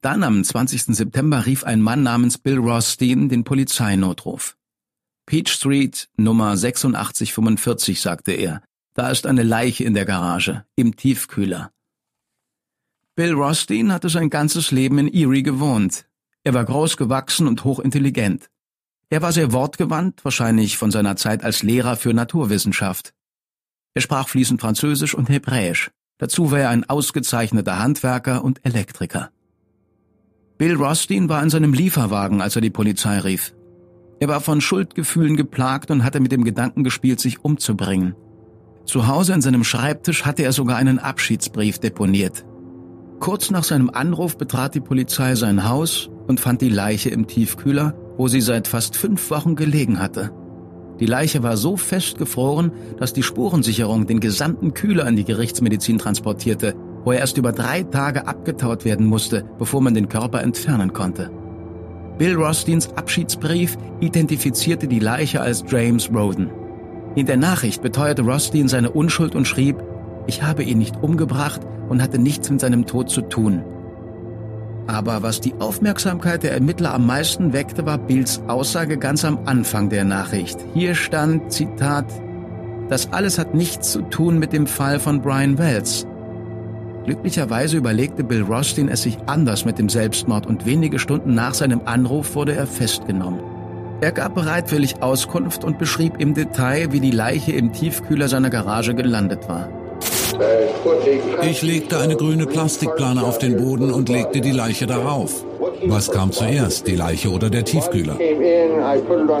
Dann 0.00 0.22
am 0.22 0.44
20. 0.44 0.96
September 0.96 1.44
rief 1.44 1.64
ein 1.64 1.82
Mann 1.82 2.02
namens 2.02 2.38
Bill 2.38 2.58
Rothstein 2.58 3.28
den 3.28 3.44
Polizeinotruf. 3.44 4.56
Peach 5.26 5.50
Street, 5.50 6.08
Nummer 6.16 6.52
8645, 6.52 8.00
sagte 8.00 8.32
er. 8.32 8.62
Da 8.94 9.10
ist 9.10 9.26
eine 9.26 9.42
Leiche 9.42 9.84
in 9.84 9.94
der 9.94 10.04
Garage, 10.04 10.64
im 10.74 10.96
Tiefkühler. 10.96 11.70
Bill 13.14 13.32
Rothstein 13.32 13.92
hatte 13.92 14.08
sein 14.08 14.30
ganzes 14.30 14.70
Leben 14.70 14.98
in 14.98 15.12
Erie 15.12 15.42
gewohnt. 15.42 16.06
Er 16.44 16.54
war 16.54 16.64
groß 16.64 16.96
gewachsen 16.96 17.46
und 17.46 17.64
hochintelligent. 17.64 18.48
Er 19.10 19.22
war 19.22 19.32
sehr 19.32 19.52
wortgewandt, 19.52 20.24
wahrscheinlich 20.24 20.76
von 20.76 20.90
seiner 20.90 21.16
Zeit 21.16 21.42
als 21.42 21.62
Lehrer 21.62 21.96
für 21.96 22.12
Naturwissenschaft. 22.12 23.14
Er 23.94 24.02
sprach 24.02 24.28
fließend 24.28 24.60
Französisch 24.60 25.14
und 25.14 25.30
Hebräisch. 25.30 25.90
Dazu 26.18 26.50
war 26.50 26.60
er 26.60 26.70
ein 26.70 26.88
ausgezeichneter 26.88 27.78
Handwerker 27.78 28.44
und 28.44 28.64
Elektriker. 28.64 29.30
Bill 30.58 30.74
Rothstein 30.74 31.28
war 31.28 31.42
in 31.42 31.50
seinem 31.50 31.72
Lieferwagen, 31.72 32.42
als 32.42 32.56
er 32.56 32.62
die 32.62 32.70
Polizei 32.70 33.18
rief. 33.20 33.54
Er 34.20 34.28
war 34.28 34.40
von 34.40 34.60
Schuldgefühlen 34.60 35.36
geplagt 35.36 35.90
und 35.90 36.04
hatte 36.04 36.20
mit 36.20 36.32
dem 36.32 36.44
Gedanken 36.44 36.84
gespielt, 36.84 37.20
sich 37.20 37.44
umzubringen. 37.44 38.14
Zu 38.84 39.06
Hause 39.06 39.32
in 39.34 39.40
seinem 39.40 39.64
Schreibtisch 39.64 40.24
hatte 40.26 40.42
er 40.42 40.52
sogar 40.52 40.76
einen 40.76 40.98
Abschiedsbrief 40.98 41.78
deponiert. 41.78 42.44
Kurz 43.20 43.50
nach 43.50 43.64
seinem 43.64 43.90
Anruf 43.90 44.36
betrat 44.36 44.74
die 44.74 44.80
Polizei 44.80 45.34
sein 45.34 45.68
Haus 45.68 46.10
und 46.26 46.40
fand 46.40 46.60
die 46.60 46.68
Leiche 46.68 47.10
im 47.10 47.26
Tiefkühler, 47.26 47.94
wo 48.18 48.28
sie 48.28 48.42
seit 48.42 48.68
fast 48.68 48.94
fünf 48.96 49.30
Wochen 49.30 49.56
gelegen 49.56 49.98
hatte. 49.98 50.30
Die 51.00 51.06
Leiche 51.06 51.42
war 51.42 51.56
so 51.56 51.78
festgefroren, 51.78 52.72
dass 52.98 53.14
die 53.14 53.22
Spurensicherung 53.22 54.06
den 54.06 54.20
gesamten 54.20 54.74
Kühler 54.74 55.06
in 55.08 55.16
die 55.16 55.24
Gerichtsmedizin 55.24 55.96
transportierte 55.96 56.74
wo 57.04 57.12
er 57.12 57.20
erst 57.20 57.38
über 57.38 57.52
drei 57.52 57.84
Tage 57.84 58.26
abgetaut 58.26 58.84
werden 58.84 59.06
musste, 59.06 59.42
bevor 59.58 59.80
man 59.80 59.94
den 59.94 60.10
Körper 60.10 60.42
entfernen 60.42 60.92
konnte. 60.92 61.30
Bill 62.18 62.34
Rothsteins 62.34 62.92
Abschiedsbrief 62.96 63.78
identifizierte 64.00 64.88
die 64.88 64.98
Leiche 64.98 65.40
als 65.40 65.64
James 65.68 66.10
Roden. 66.12 66.50
In 67.14 67.24
der 67.24 67.38
Nachricht 67.38 67.80
beteuerte 67.80 68.22
Rothstein 68.22 68.68
seine 68.68 68.90
Unschuld 68.90 69.34
und 69.34 69.46
schrieb, 69.46 69.82
ich 70.26 70.42
habe 70.42 70.62
ihn 70.62 70.76
nicht 70.76 71.02
umgebracht 71.02 71.62
und 71.88 72.02
hatte 72.02 72.18
nichts 72.18 72.50
mit 72.50 72.60
seinem 72.60 72.84
Tod 72.84 73.08
zu 73.08 73.22
tun. 73.22 73.64
Aber 74.88 75.22
was 75.22 75.42
die 75.42 75.52
Aufmerksamkeit 75.58 76.42
der 76.42 76.52
Ermittler 76.52 76.94
am 76.94 77.06
meisten 77.06 77.52
weckte, 77.52 77.84
war 77.84 77.98
Bills 77.98 78.40
Aussage 78.48 78.96
ganz 78.96 79.22
am 79.22 79.38
Anfang 79.44 79.90
der 79.90 80.04
Nachricht. 80.04 80.58
Hier 80.72 80.94
stand, 80.94 81.52
Zitat, 81.52 82.06
das 82.88 83.12
alles 83.12 83.38
hat 83.38 83.54
nichts 83.54 83.92
zu 83.92 84.00
tun 84.00 84.38
mit 84.38 84.54
dem 84.54 84.66
Fall 84.66 84.98
von 84.98 85.20
Brian 85.20 85.58
Wells. 85.58 86.06
Glücklicherweise 87.04 87.76
überlegte 87.76 88.24
Bill 88.24 88.42
Rothstein 88.42 88.88
es 88.88 89.02
sich 89.02 89.18
anders 89.26 89.66
mit 89.66 89.78
dem 89.78 89.90
Selbstmord 89.90 90.46
und 90.46 90.64
wenige 90.64 90.98
Stunden 90.98 91.34
nach 91.34 91.52
seinem 91.52 91.82
Anruf 91.84 92.34
wurde 92.34 92.54
er 92.54 92.66
festgenommen. 92.66 93.40
Er 94.00 94.12
gab 94.12 94.34
bereitwillig 94.34 95.02
Auskunft 95.02 95.64
und 95.64 95.78
beschrieb 95.78 96.14
im 96.18 96.32
Detail, 96.32 96.92
wie 96.92 97.00
die 97.00 97.10
Leiche 97.10 97.52
im 97.52 97.74
Tiefkühler 97.74 98.28
seiner 98.28 98.48
Garage 98.48 98.94
gelandet 98.94 99.50
war. 99.50 99.68
Ich 101.42 101.62
legte 101.62 101.98
eine 101.98 102.16
grüne 102.16 102.46
Plastikplane 102.46 103.22
auf 103.22 103.38
den 103.38 103.56
Boden 103.56 103.90
und 103.92 104.08
legte 104.08 104.40
die 104.40 104.50
Leiche 104.50 104.86
darauf. 104.86 105.44
Was 105.86 106.10
kam 106.10 106.32
zuerst, 106.32 106.86
die 106.86 106.96
Leiche 106.96 107.30
oder 107.30 107.50
der 107.50 107.64
Tiefkühler? 107.64 108.18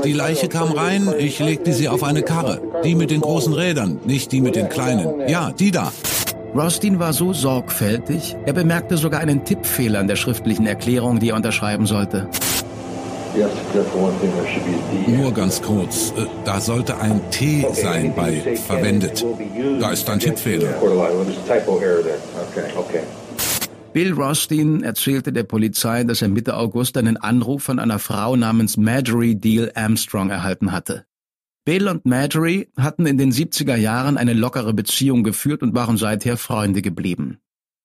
Die 0.04 0.12
Leiche 0.12 0.48
kam 0.48 0.72
rein, 0.72 1.12
ich 1.18 1.38
legte 1.38 1.72
sie 1.72 1.88
auf 1.88 2.02
eine 2.02 2.22
Karre. 2.22 2.60
Die 2.84 2.94
mit 2.94 3.10
den 3.10 3.20
großen 3.20 3.52
Rädern, 3.52 4.00
nicht 4.04 4.32
die 4.32 4.40
mit 4.40 4.56
den 4.56 4.68
kleinen. 4.68 5.28
Ja, 5.28 5.52
die 5.52 5.70
da. 5.70 5.92
Rostin 6.54 6.98
war 6.98 7.12
so 7.12 7.32
sorgfältig, 7.32 8.36
er 8.46 8.54
bemerkte 8.54 8.96
sogar 8.96 9.20
einen 9.20 9.44
Tippfehler 9.44 10.00
in 10.00 10.08
der 10.08 10.16
schriftlichen 10.16 10.66
Erklärung, 10.66 11.20
die 11.20 11.30
er 11.30 11.36
unterschreiben 11.36 11.86
sollte. 11.86 12.28
Nur 15.06 15.32
ganz 15.32 15.62
kurz, 15.62 16.12
äh, 16.16 16.26
da 16.44 16.60
sollte 16.60 16.98
ein 16.98 17.20
T 17.30 17.66
sein 17.72 18.14
bei 18.14 18.56
verwendet. 18.56 19.24
Da 19.80 19.92
ist 19.92 20.08
ein 20.10 20.18
Tippfehler. 20.18 20.74
Bill 23.92 24.12
Rostin 24.12 24.82
erzählte 24.82 25.32
der 25.32 25.44
Polizei, 25.44 26.04
dass 26.04 26.22
er 26.22 26.28
Mitte 26.28 26.56
August 26.56 26.96
einen 26.96 27.16
Anruf 27.16 27.62
von 27.62 27.78
einer 27.78 27.98
Frau 27.98 28.36
namens 28.36 28.76
Marjorie 28.76 29.34
Deal 29.34 29.72
Armstrong 29.74 30.30
erhalten 30.30 30.72
hatte. 30.72 31.04
Bill 31.64 31.88
und 31.88 32.06
Marjorie 32.06 32.68
hatten 32.76 33.06
in 33.06 33.18
den 33.18 33.32
70er 33.32 33.76
Jahren 33.76 34.16
eine 34.16 34.34
lockere 34.34 34.72
Beziehung 34.72 35.22
geführt 35.22 35.62
und 35.62 35.74
waren 35.74 35.96
seither 35.96 36.36
Freunde 36.36 36.80
geblieben. 36.80 37.40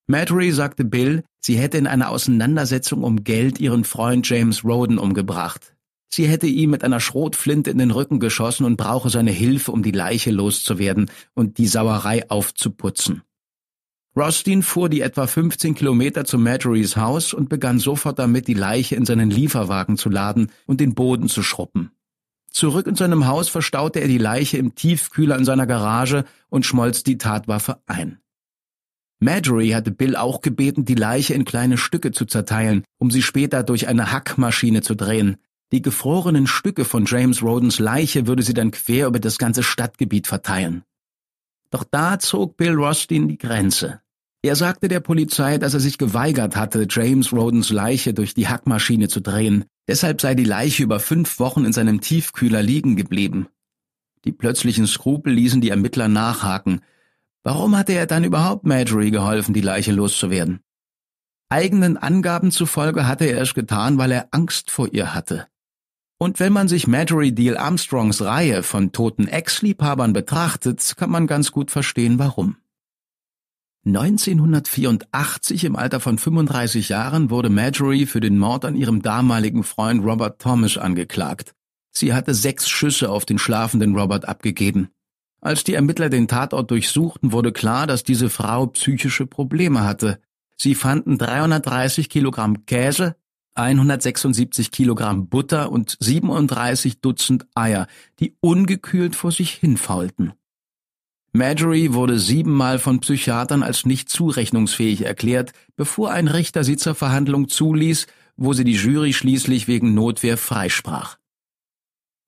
Marjorie 0.07 0.51
sagte 0.51 0.83
Bill, 0.83 1.23
sie 1.39 1.57
hätte 1.57 1.77
in 1.77 1.87
einer 1.87 2.09
Auseinandersetzung 2.09 3.03
um 3.03 3.23
Geld 3.23 3.59
ihren 3.59 3.85
Freund 3.85 4.27
James 4.27 4.65
Roden 4.65 4.97
umgebracht. 4.97 5.75
Sie 6.13 6.27
hätte 6.27 6.45
ihm 6.45 6.69
mit 6.69 6.83
einer 6.83 6.99
Schrotflinte 6.99 7.71
in 7.71 7.77
den 7.77 7.89
Rücken 7.89 8.19
geschossen 8.19 8.65
und 8.65 8.77
brauche 8.77 9.09
seine 9.09 9.31
Hilfe, 9.31 9.71
um 9.71 9.81
die 9.81 9.91
Leiche 9.91 10.29
loszuwerden 10.29 11.09
und 11.33 11.57
die 11.57 11.67
Sauerei 11.67 12.29
aufzuputzen. 12.29 13.23
Rostin 14.15 14.61
fuhr 14.61 14.89
die 14.89 15.01
etwa 15.01 15.25
15 15.25 15.73
Kilometer 15.73 16.23
zu 16.23 16.37
Marjories 16.37 16.97
Haus 16.97 17.33
und 17.33 17.49
begann 17.49 17.79
sofort 17.79 18.19
damit, 18.19 18.47
die 18.47 18.53
Leiche 18.53 18.95
in 18.95 19.05
seinen 19.05 19.31
Lieferwagen 19.31 19.97
zu 19.97 20.09
laden 20.09 20.51
und 20.67 20.81
den 20.81 20.93
Boden 20.93 21.29
zu 21.29 21.41
schruppen. 21.41 21.89
Zurück 22.51 22.85
in 22.85 22.95
seinem 22.95 23.25
Haus 23.25 23.49
verstaute 23.49 23.99
er 23.99 24.07
die 24.07 24.19
Leiche 24.19 24.57
im 24.57 24.75
Tiefkühler 24.75 25.35
in 25.35 25.45
seiner 25.45 25.65
Garage 25.65 26.25
und 26.49 26.67
schmolz 26.67 27.01
die 27.01 27.17
Tatwaffe 27.17 27.81
ein. 27.87 28.19
Marjorie 29.23 29.73
hatte 29.73 29.91
Bill 29.91 30.15
auch 30.15 30.41
gebeten, 30.41 30.85
die 30.85 30.95
Leiche 30.95 31.33
in 31.33 31.45
kleine 31.45 31.77
Stücke 31.77 32.11
zu 32.11 32.25
zerteilen, 32.25 32.83
um 32.99 33.11
sie 33.11 33.21
später 33.21 33.63
durch 33.63 33.87
eine 33.87 34.11
Hackmaschine 34.11 34.81
zu 34.81 34.95
drehen. 34.95 35.37
Die 35.71 35.81
gefrorenen 35.81 36.45
Stücke 36.45 36.85
von 36.85 37.05
James 37.05 37.41
Rodens 37.41 37.79
Leiche 37.79 38.27
würde 38.27 38.43
sie 38.43 38.53
dann 38.53 38.71
quer 38.71 39.07
über 39.07 39.19
das 39.19 39.37
ganze 39.37 39.63
Stadtgebiet 39.63 40.27
verteilen. 40.27 40.83
Doch 41.71 41.83
da 41.83 42.19
zog 42.19 42.57
Bill 42.57 42.73
Rostin 42.73 43.27
die 43.27 43.39
Grenze. 43.39 44.01
Er 44.43 44.55
sagte 44.55 44.89
der 44.89 44.99
Polizei, 44.99 45.57
dass 45.57 45.73
er 45.73 45.79
sich 45.79 45.97
geweigert 45.97 46.55
hatte, 46.55 46.85
James 46.89 47.31
Rodens 47.31 47.71
Leiche 47.71 48.13
durch 48.13 48.33
die 48.33 48.47
Hackmaschine 48.47 49.07
zu 49.07 49.21
drehen. 49.21 49.65
Deshalb 49.87 50.21
sei 50.21 50.35
die 50.35 50.43
Leiche 50.43 50.83
über 50.83 50.99
fünf 50.99 51.39
Wochen 51.39 51.65
in 51.65 51.73
seinem 51.73 52.01
Tiefkühler 52.01 52.61
liegen 52.61 52.95
geblieben. 52.95 53.47
Die 54.25 54.31
plötzlichen 54.31 54.85
Skrupel 54.85 55.33
ließen 55.33 55.61
die 55.61 55.69
Ermittler 55.69 56.09
nachhaken. 56.09 56.81
Warum 57.43 57.77
hatte 57.77 57.93
er 57.93 58.07
dann 58.07 58.23
überhaupt 58.23 58.65
Marjorie 58.65 59.11
geholfen, 59.11 59.53
die 59.53 59.61
Leiche 59.61 59.91
loszuwerden? 59.91 60.61
Eigenen 61.49 61.97
Angaben 61.97 62.51
zufolge 62.51 63.05
hatte 63.05 63.25
er 63.25 63.41
es 63.41 63.53
getan, 63.53 63.97
weil 63.97 64.11
er 64.11 64.29
Angst 64.31 64.71
vor 64.71 64.87
ihr 64.91 65.13
hatte. 65.13 65.47
Und 66.17 66.39
wenn 66.39 66.53
man 66.53 66.69
sich 66.69 66.87
Marjorie 66.87 67.33
Deal 67.33 67.57
Armstrongs 67.57 68.21
Reihe 68.21 68.63
von 68.63 68.93
toten 68.93 69.27
Ex-Liebhabern 69.27 70.13
betrachtet, 70.13 70.93
kann 70.95 71.09
man 71.09 71.27
ganz 71.27 71.51
gut 71.51 71.69
verstehen, 71.69 72.17
warum. 72.17 72.55
1984 73.85 75.65
im 75.65 75.75
Alter 75.75 75.99
von 75.99 76.17
35 76.17 76.87
Jahren 76.87 77.29
wurde 77.29 77.49
Marjorie 77.49 78.05
für 78.05 78.21
den 78.21 78.37
Mord 78.37 78.63
an 78.63 78.77
ihrem 78.77 79.01
damaligen 79.01 79.65
Freund 79.65 80.05
Robert 80.05 80.41
Thomas 80.41 80.77
angeklagt. 80.77 81.53
Sie 81.91 82.13
hatte 82.13 82.33
sechs 82.33 82.69
Schüsse 82.69 83.09
auf 83.09 83.25
den 83.25 83.37
schlafenden 83.37 83.93
Robert 83.95 84.25
abgegeben. 84.25 84.87
Als 85.43 85.65
die 85.65 85.73
Ermittler 85.73 86.07
den 86.07 86.29
Tatort 86.29 86.71
durchsuchten, 86.71 87.33
wurde 87.33 87.51
klar, 87.51 87.85
dass 87.85 88.05
diese 88.05 88.29
Frau 88.29 88.67
psychische 88.67 89.27
Probleme 89.27 89.83
hatte. 89.83 90.21
Sie 90.55 90.73
fanden 90.73 91.17
330 91.17 92.07
Kilogramm 92.07 92.65
Käse, 92.65 93.17
176 93.55 94.71
Kilogramm 94.71 95.27
Butter 95.27 95.69
und 95.69 95.97
37 95.99 97.01
Dutzend 97.01 97.45
Eier, 97.55 97.87
die 98.21 98.37
ungekühlt 98.39 99.17
vor 99.17 99.33
sich 99.33 99.51
hinfaulten. 99.51 100.31
Marjorie 101.33 101.91
wurde 101.91 102.19
siebenmal 102.19 102.79
von 102.79 103.01
Psychiatern 103.01 103.63
als 103.63 103.85
nicht 103.85 104.07
zurechnungsfähig 104.07 105.03
erklärt, 105.03 105.51
bevor 105.75 106.11
ein 106.11 106.29
Richter 106.29 106.63
sie 106.63 106.77
zur 106.77 106.95
Verhandlung 106.95 107.49
zuließ, 107.49 108.07
wo 108.37 108.53
sie 108.53 108.63
die 108.63 108.75
Jury 108.75 109.11
schließlich 109.11 109.67
wegen 109.67 109.93
Notwehr 109.93 110.37
freisprach. 110.37 111.17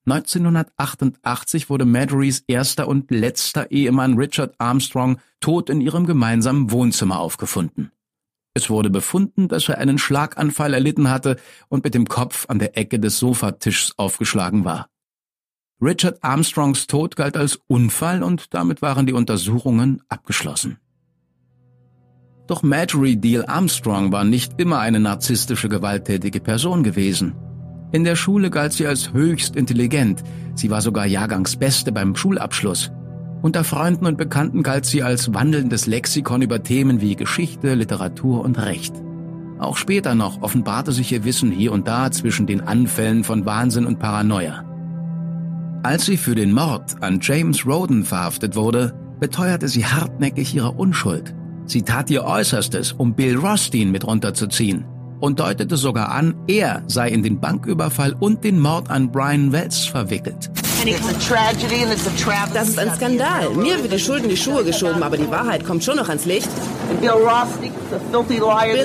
1988 0.06 1.68
wurde 1.68 1.84
Marjories 1.84 2.44
erster 2.46 2.86
und 2.86 3.10
letzter 3.10 3.72
Ehemann 3.72 4.16
Richard 4.16 4.54
Armstrong 4.58 5.18
tot 5.40 5.68
in 5.68 5.80
ihrem 5.80 6.06
gemeinsamen 6.06 6.70
Wohnzimmer 6.70 7.18
aufgefunden. 7.18 7.90
Es 8.54 8.70
wurde 8.70 8.88
befunden, 8.88 9.48
dass 9.48 9.68
er 9.68 9.78
einen 9.78 9.98
Schlaganfall 9.98 10.74
erlitten 10.74 11.10
hatte 11.10 11.36
und 11.68 11.84
mit 11.84 11.94
dem 11.94 12.06
Kopf 12.06 12.46
an 12.48 12.58
der 12.58 12.78
Ecke 12.78 13.00
des 13.00 13.18
Sofatischs 13.18 13.94
aufgeschlagen 13.96 14.64
war. 14.64 14.88
Richard 15.82 16.22
Armstrongs 16.22 16.86
Tod 16.86 17.16
galt 17.16 17.36
als 17.36 17.58
Unfall 17.66 18.22
und 18.22 18.54
damit 18.54 18.80
waren 18.80 19.06
die 19.06 19.12
Untersuchungen 19.12 20.02
abgeschlossen. 20.08 20.78
Doch 22.46 22.62
Marjorie 22.62 23.16
Deal 23.16 23.44
Armstrong 23.44 24.12
war 24.12 24.24
nicht 24.24 24.58
immer 24.58 24.78
eine 24.78 25.00
narzisstische, 25.00 25.68
gewalttätige 25.68 26.40
Person 26.40 26.82
gewesen. 26.82 27.34
In 27.96 28.04
der 28.04 28.14
Schule 28.14 28.50
galt 28.50 28.74
sie 28.74 28.86
als 28.86 29.14
höchst 29.14 29.56
intelligent, 29.56 30.22
sie 30.54 30.68
war 30.68 30.82
sogar 30.82 31.06
Jahrgangsbeste 31.06 31.92
beim 31.92 32.14
Schulabschluss. 32.14 32.92
Unter 33.40 33.64
Freunden 33.64 34.04
und 34.04 34.18
Bekannten 34.18 34.62
galt 34.62 34.84
sie 34.84 35.02
als 35.02 35.32
wandelndes 35.32 35.86
Lexikon 35.86 36.42
über 36.42 36.62
Themen 36.62 37.00
wie 37.00 37.16
Geschichte, 37.16 37.72
Literatur 37.72 38.44
und 38.44 38.58
Recht. 38.58 38.92
Auch 39.58 39.78
später 39.78 40.14
noch 40.14 40.42
offenbarte 40.42 40.92
sich 40.92 41.10
ihr 41.10 41.24
Wissen 41.24 41.50
hier 41.50 41.72
und 41.72 41.88
da 41.88 42.10
zwischen 42.10 42.46
den 42.46 42.60
Anfällen 42.60 43.24
von 43.24 43.46
Wahnsinn 43.46 43.86
und 43.86 43.98
Paranoia. 43.98 44.62
Als 45.82 46.04
sie 46.04 46.18
für 46.18 46.34
den 46.34 46.52
Mord 46.52 47.02
an 47.02 47.20
James 47.22 47.64
Roden 47.64 48.04
verhaftet 48.04 48.56
wurde, 48.56 48.92
beteuerte 49.20 49.68
sie 49.68 49.86
hartnäckig 49.86 50.54
ihre 50.54 50.72
Unschuld. 50.72 51.34
Sie 51.64 51.80
tat 51.80 52.10
ihr 52.10 52.24
Äußerstes, 52.24 52.92
um 52.92 53.14
Bill 53.14 53.38
Rothstein 53.38 53.90
mit 53.90 54.06
runterzuziehen 54.06 54.84
und 55.20 55.40
deutete 55.40 55.76
sogar 55.76 56.10
an, 56.10 56.34
er 56.46 56.82
sei 56.86 57.08
in 57.08 57.22
den 57.22 57.40
Banküberfall 57.40 58.14
und 58.18 58.44
den 58.44 58.60
Mord 58.60 58.90
an 58.90 59.10
Brian 59.10 59.52
Wells 59.52 59.86
verwickelt. 59.86 60.50
Das 62.54 62.68
ist 62.68 62.78
ein 62.78 62.94
Skandal. 62.94 63.50
Mir 63.50 63.82
wird 63.82 63.92
die 63.92 63.98
Schuld 63.98 64.24
in 64.24 64.28
die 64.30 64.36
Schuhe 64.36 64.62
geschoben, 64.64 65.02
aber 65.02 65.16
die 65.16 65.30
Wahrheit 65.30 65.64
kommt 65.64 65.82
schon 65.82 65.96
noch 65.96 66.08
ans 66.08 66.26
Licht. 66.26 66.48
Bill 67.00 67.10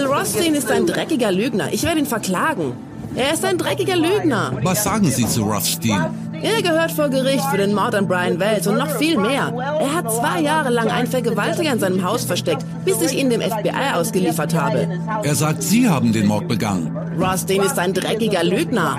Rothstein 0.05 0.55
ist 0.55 0.71
ein 0.71 0.85
dreckiger 0.85 1.31
Lügner. 1.31 1.71
Ich 1.73 1.83
werde 1.83 1.99
ihn 1.99 2.05
verklagen. 2.05 2.73
Er 3.15 3.33
ist 3.33 3.43
ein 3.43 3.57
dreckiger 3.57 3.97
Lügner. 3.97 4.53
Was 4.63 4.83
sagen 4.83 5.05
Sie 5.11 5.27
zu 5.27 5.43
Rothstein? 5.43 6.30
Er 6.43 6.61
gehört 6.63 6.91
vor 6.91 7.09
Gericht 7.09 7.45
für 7.45 7.57
den 7.57 7.73
Mord 7.73 7.93
an 7.93 8.07
Brian 8.07 8.39
Wells 8.39 8.65
und 8.65 8.77
noch 8.77 8.89
viel 8.97 9.17
mehr. 9.17 9.53
Er 9.55 9.93
hat 9.93 10.11
zwei 10.11 10.41
Jahre 10.41 10.69
lang 10.69 10.89
einen 10.89 11.07
Vergewaltiger 11.07 11.71
in 11.71 11.79
seinem 11.79 12.03
Haus 12.03 12.25
versteckt, 12.25 12.65
bis 12.83 13.01
ich 13.01 13.17
ihn 13.17 13.29
dem 13.29 13.41
FBI 13.41 13.93
ausgeliefert 13.93 14.55
habe. 14.55 14.99
Er 15.23 15.35
sagt, 15.35 15.61
Sie 15.61 15.87
haben 15.87 16.13
den 16.13 16.27
Mord 16.27 16.47
begangen. 16.47 16.95
Rothstein 17.19 17.61
ist 17.61 17.77
ein 17.77 17.93
dreckiger 17.93 18.43
Lügner. 18.43 18.97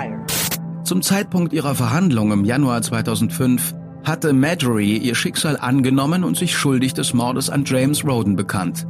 Zum 0.83 1.01
Zeitpunkt 1.01 1.53
ihrer 1.53 1.75
Verhandlung 1.75 2.31
im 2.31 2.45
Januar 2.45 2.81
2005 2.81 3.73
hatte 4.03 4.33
Marjorie 4.33 4.97
ihr 4.97 5.15
Schicksal 5.15 5.57
angenommen 5.57 6.23
und 6.23 6.37
sich 6.37 6.55
schuldig 6.55 6.93
des 6.93 7.13
Mordes 7.13 7.49
an 7.49 7.63
James 7.65 8.05
Roden 8.05 8.35
bekannt. 8.35 8.85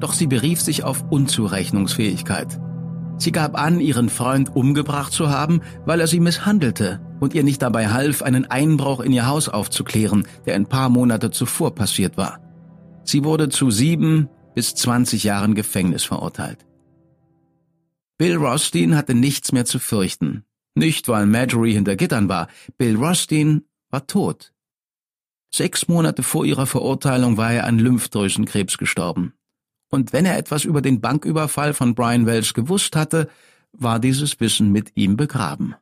Doch 0.00 0.12
sie 0.12 0.26
berief 0.26 0.60
sich 0.60 0.84
auf 0.84 1.04
Unzurechnungsfähigkeit. 1.10 2.58
Sie 3.18 3.32
gab 3.32 3.60
an, 3.60 3.80
ihren 3.80 4.08
Freund 4.08 4.54
umgebracht 4.54 5.12
zu 5.12 5.30
haben, 5.30 5.60
weil 5.86 6.00
er 6.00 6.06
sie 6.06 6.20
misshandelte 6.20 7.00
und 7.20 7.34
ihr 7.34 7.44
nicht 7.44 7.62
dabei 7.62 7.88
half, 7.88 8.22
einen 8.22 8.44
Einbruch 8.46 9.00
in 9.00 9.12
ihr 9.12 9.26
Haus 9.26 9.48
aufzuklären, 9.48 10.26
der 10.46 10.54
ein 10.54 10.66
paar 10.66 10.88
Monate 10.88 11.30
zuvor 11.30 11.74
passiert 11.74 12.16
war. 12.16 12.40
Sie 13.04 13.24
wurde 13.24 13.48
zu 13.48 13.70
sieben 13.70 14.28
bis 14.54 14.74
zwanzig 14.74 15.24
Jahren 15.24 15.54
Gefängnis 15.54 16.04
verurteilt. 16.04 16.66
Bill 18.16 18.36
Rothstein 18.36 18.96
hatte 18.96 19.14
nichts 19.14 19.52
mehr 19.52 19.64
zu 19.64 19.78
fürchten. 19.78 20.44
Nicht, 20.74 21.08
weil 21.08 21.26
Marjorie 21.26 21.72
hinter 21.72 21.96
Gittern 21.96 22.28
war. 22.28 22.48
Bill 22.78 22.96
Rothstein 22.96 23.64
war 23.90 24.06
tot. 24.06 24.52
Sechs 25.52 25.86
Monate 25.88 26.22
vor 26.22 26.44
ihrer 26.44 26.66
Verurteilung 26.66 27.36
war 27.36 27.52
er 27.52 27.64
an 27.64 27.78
Lymphdrüsenkrebs 27.78 28.78
gestorben. 28.78 29.34
Und 29.90 30.12
wenn 30.12 30.26
er 30.26 30.36
etwas 30.36 30.64
über 30.64 30.82
den 30.82 31.00
Banküberfall 31.00 31.74
von 31.74 31.94
Brian 31.94 32.26
Welch 32.26 32.54
gewusst 32.54 32.96
hatte, 32.96 33.28
war 33.72 34.00
dieses 34.00 34.40
Wissen 34.40 34.72
mit 34.72 34.92
ihm 34.96 35.16
begraben. 35.16 35.76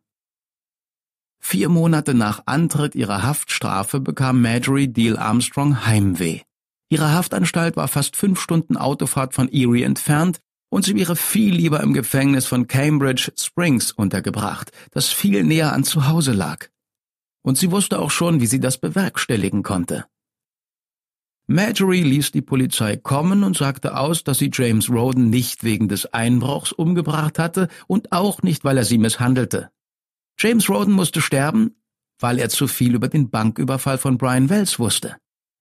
Vier 1.45 1.69
Monate 1.69 2.15
nach 2.15 2.45
Antritt 2.47 2.95
ihrer 2.95 3.25
Haftstrafe 3.25 4.01
bekam 4.01 4.41
Marjorie 4.41 4.89
Deal 4.89 5.19
Armstrong 5.19 5.85
Heimweh. 5.85 6.41
Ihre 6.89 7.13
Haftanstalt 7.13 7.77
war 7.77 7.89
fast 7.89 8.17
fünf 8.17 8.41
Stunden 8.41 8.77
Autofahrt 8.77 9.35
von 9.35 9.49
Erie 9.49 9.85
entfernt 9.85 10.41
und 10.71 10.85
sie 10.85 10.95
wäre 10.95 11.17
viel 11.17 11.53
lieber 11.53 11.81
im 11.81 11.93
Gefängnis 11.93 12.47
von 12.47 12.69
Cambridge 12.69 13.33
Springs 13.37 13.93
untergebracht, 13.93 14.71
das 14.93 15.09
viel 15.09 15.43
näher 15.43 15.73
an 15.73 15.85
zu 15.85 16.07
Hause 16.07 16.33
lag. 16.33 16.69
Und 17.43 17.59
sie 17.59 17.71
wusste 17.71 17.99
auch 17.99 18.11
schon, 18.11 18.41
wie 18.41 18.47
sie 18.47 18.61
das 18.61 18.79
bewerkstelligen 18.79 19.63
konnte. 19.63 20.07
Marjorie 21.49 22.05
ließ 22.05 22.31
die 22.31 22.41
Polizei 22.41 22.97
kommen 22.97 23.43
und 23.43 23.57
sagte 23.57 23.97
aus, 23.99 24.23
dass 24.23 24.39
sie 24.39 24.51
James 24.53 24.89
Roden 24.89 25.29
nicht 25.29 25.65
wegen 25.65 25.89
des 25.89 26.07
Einbruchs 26.15 26.73
umgebracht 26.73 27.39
hatte 27.39 27.69
und 27.89 28.13
auch 28.13 28.43
nicht, 28.43 28.65
weil 28.65 28.79
er 28.79 28.85
sie 28.85 28.99
misshandelte. 28.99 29.71
James 30.39 30.69
Roden 30.69 30.93
musste 30.93 31.21
sterben, 31.21 31.77
weil 32.19 32.39
er 32.39 32.49
zu 32.49 32.69
viel 32.69 32.95
über 32.95 33.09
den 33.09 33.31
Banküberfall 33.31 33.99
von 33.99 34.19
Brian 34.19 34.49
Wells 34.49 34.79
wusste. 34.79 35.17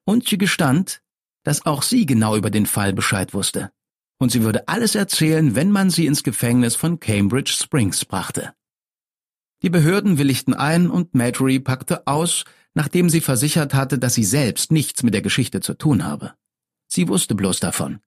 Und 0.05 0.27
sie 0.27 0.37
gestand, 0.37 1.01
dass 1.43 1.65
auch 1.65 1.81
sie 1.81 2.05
genau 2.05 2.35
über 2.35 2.49
den 2.49 2.65
Fall 2.65 2.93
Bescheid 2.93 3.33
wusste. 3.33 3.71
Und 4.19 4.31
sie 4.31 4.43
würde 4.43 4.67
alles 4.67 4.93
erzählen, 4.95 5.55
wenn 5.55 5.71
man 5.71 5.89
sie 5.89 6.05
ins 6.05 6.23
Gefängnis 6.23 6.75
von 6.75 6.99
Cambridge 6.99 7.51
Springs 7.51 8.05
brachte. 8.05 8.53
Die 9.63 9.69
Behörden 9.69 10.17
willigten 10.17 10.53
ein 10.53 10.89
und 10.89 11.13
Marjorie 11.13 11.59
packte 11.59 12.07
aus, 12.07 12.45
nachdem 12.73 13.09
sie 13.09 13.21
versichert 13.21 13.73
hatte, 13.73 13.99
dass 13.99 14.13
sie 14.13 14.23
selbst 14.23 14.71
nichts 14.71 15.03
mit 15.03 15.13
der 15.13 15.21
Geschichte 15.21 15.59
zu 15.59 15.73
tun 15.73 16.03
habe. 16.03 16.33
Sie 16.87 17.07
wusste 17.07 17.35
bloß 17.35 17.59
davon. 17.59 17.99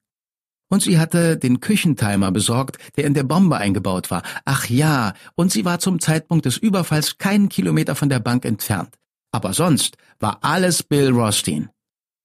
Und 0.68 0.82
sie 0.82 0.98
hatte 0.98 1.36
den 1.36 1.60
Küchentimer 1.60 2.30
besorgt, 2.32 2.78
der 2.96 3.04
in 3.04 3.14
der 3.14 3.22
Bombe 3.22 3.58
eingebaut 3.58 4.10
war. 4.10 4.22
Ach 4.44 4.66
ja, 4.68 5.12
und 5.34 5.52
sie 5.52 5.64
war 5.64 5.78
zum 5.78 6.00
Zeitpunkt 6.00 6.46
des 6.46 6.56
Überfalls 6.56 7.18
keinen 7.18 7.48
Kilometer 7.48 7.94
von 7.94 8.08
der 8.08 8.20
Bank 8.20 8.44
entfernt. 8.44 8.96
Aber 9.30 9.52
sonst 9.52 9.96
war 10.20 10.38
alles 10.42 10.82
Bill 10.82 11.10
Rothstein. 11.10 11.70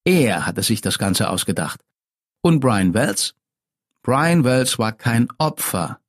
Er 0.06 0.46
hatte 0.46 0.64
sich 0.64 0.82
das 0.82 0.98
Ganze 0.98 1.30
ausgedacht. 1.30 1.82
Und 2.42 2.60
Brian 2.62 2.94
Wells? 2.94 3.36
Brian 4.02 4.44
Wells 4.44 4.80
war 4.80 4.94
kein 4.94 5.28
Opfer. 5.38 6.00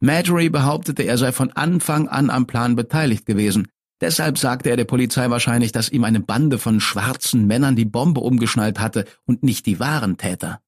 Marjorie 0.00 0.50
behauptete, 0.50 1.02
er 1.02 1.18
sei 1.18 1.32
von 1.32 1.52
Anfang 1.52 2.08
an 2.08 2.30
am 2.30 2.46
Plan 2.46 2.76
beteiligt 2.76 3.26
gewesen. 3.26 3.68
Deshalb 4.00 4.38
sagte 4.38 4.68
er 4.68 4.76
der 4.76 4.84
Polizei 4.84 5.30
wahrscheinlich, 5.30 5.72
dass 5.72 5.88
ihm 5.88 6.04
eine 6.04 6.20
Bande 6.20 6.58
von 6.58 6.80
schwarzen 6.80 7.46
Männern 7.46 7.76
die 7.76 7.86
Bombe 7.86 8.20
umgeschnallt 8.20 8.78
hatte 8.78 9.06
und 9.24 9.42
nicht 9.42 9.64
die 9.66 9.80
wahren 9.80 10.18
Täter. 10.18 10.60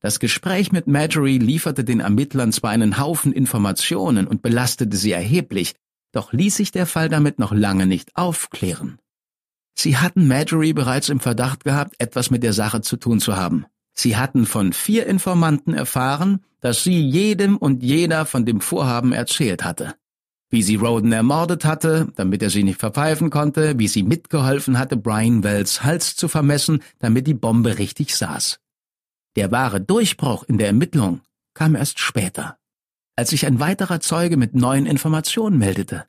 Das 0.00 0.18
Gespräch 0.18 0.72
mit 0.72 0.86
Marjorie 0.86 1.38
lieferte 1.38 1.84
den 1.84 2.00
Ermittlern 2.00 2.52
zwar 2.52 2.70
einen 2.70 2.98
Haufen 2.98 3.32
Informationen 3.32 4.26
und 4.26 4.42
belastete 4.42 4.96
sie 4.96 5.12
erheblich, 5.12 5.74
doch 6.12 6.32
ließ 6.32 6.56
sich 6.56 6.72
der 6.72 6.86
Fall 6.86 7.08
damit 7.08 7.38
noch 7.38 7.52
lange 7.52 7.86
nicht 7.86 8.16
aufklären. 8.16 8.98
Sie 9.74 9.96
hatten 9.96 10.26
Marjorie 10.26 10.72
bereits 10.72 11.08
im 11.08 11.20
Verdacht 11.20 11.64
gehabt, 11.64 11.94
etwas 11.98 12.30
mit 12.30 12.42
der 12.42 12.52
Sache 12.52 12.80
zu 12.80 12.96
tun 12.96 13.20
zu 13.20 13.36
haben. 13.36 13.66
Sie 13.92 14.16
hatten 14.16 14.46
von 14.46 14.72
vier 14.72 15.06
Informanten 15.06 15.74
erfahren, 15.74 16.44
dass 16.60 16.82
sie 16.82 17.00
jedem 17.00 17.56
und 17.56 17.82
jeder 17.82 18.26
von 18.26 18.46
dem 18.46 18.60
Vorhaben 18.60 19.12
erzählt 19.12 19.64
hatte 19.64 19.94
wie 20.50 20.62
sie 20.62 20.76
Roden 20.76 21.12
ermordet 21.12 21.64
hatte, 21.64 22.08
damit 22.16 22.42
er 22.42 22.50
sie 22.50 22.64
nicht 22.64 22.80
verpfeifen 22.80 23.30
konnte, 23.30 23.78
wie 23.78 23.88
sie 23.88 24.02
mitgeholfen 24.02 24.78
hatte, 24.78 24.96
Brian 24.96 25.44
Wells 25.44 25.84
Hals 25.84 26.16
zu 26.16 26.28
vermessen, 26.28 26.82
damit 26.98 27.26
die 27.26 27.34
Bombe 27.34 27.78
richtig 27.78 28.16
saß. 28.16 28.59
Der 29.36 29.52
wahre 29.52 29.80
Durchbruch 29.80 30.44
in 30.44 30.58
der 30.58 30.66
Ermittlung 30.66 31.20
kam 31.54 31.76
erst 31.76 31.98
später, 31.98 32.58
als 33.16 33.30
sich 33.30 33.46
ein 33.46 33.60
weiterer 33.60 34.00
Zeuge 34.00 34.36
mit 34.36 34.54
neuen 34.54 34.86
Informationen 34.86 35.58
meldete. 35.58 36.06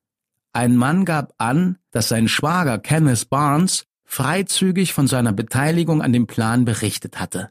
Ein 0.54 0.76
Mann 0.76 1.06
gab 1.06 1.34
an, 1.38 1.78
dass 1.92 2.10
sein 2.10 2.28
Schwager 2.28 2.80
Kenneth 2.80 3.30
Barnes 3.30 3.86
freizügig 4.06 4.94
von 4.94 5.08
seiner 5.08 5.32
Beteiligung 5.32 6.02
an 6.02 6.12
dem 6.12 6.28
Plan 6.28 6.66
berichtet 6.66 7.20
hatte. 7.20 7.50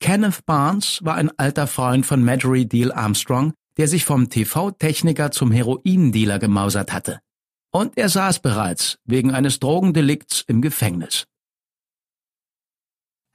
Kenneth 0.00 0.46
Barnes 0.46 1.00
war 1.02 1.16
ein 1.16 1.36
alter 1.38 1.66
Freund 1.66 2.06
von 2.06 2.24
Marjorie 2.24 2.66
Deal 2.66 2.92
Armstrong, 2.92 3.54
der 3.76 3.88
sich 3.88 4.04
vom 4.04 4.28
TV-Techniker 4.28 5.30
zum 5.30 5.50
Heroindealer 5.50 6.38
gemausert 6.38 6.92
hatte. 6.92 7.20
Und 7.70 7.96
er 7.96 8.08
saß 8.08 8.40
bereits 8.40 8.98
wegen 9.04 9.32
eines 9.32 9.60
Drogendelikts 9.60 10.44
im 10.46 10.62
Gefängnis. 10.62 11.27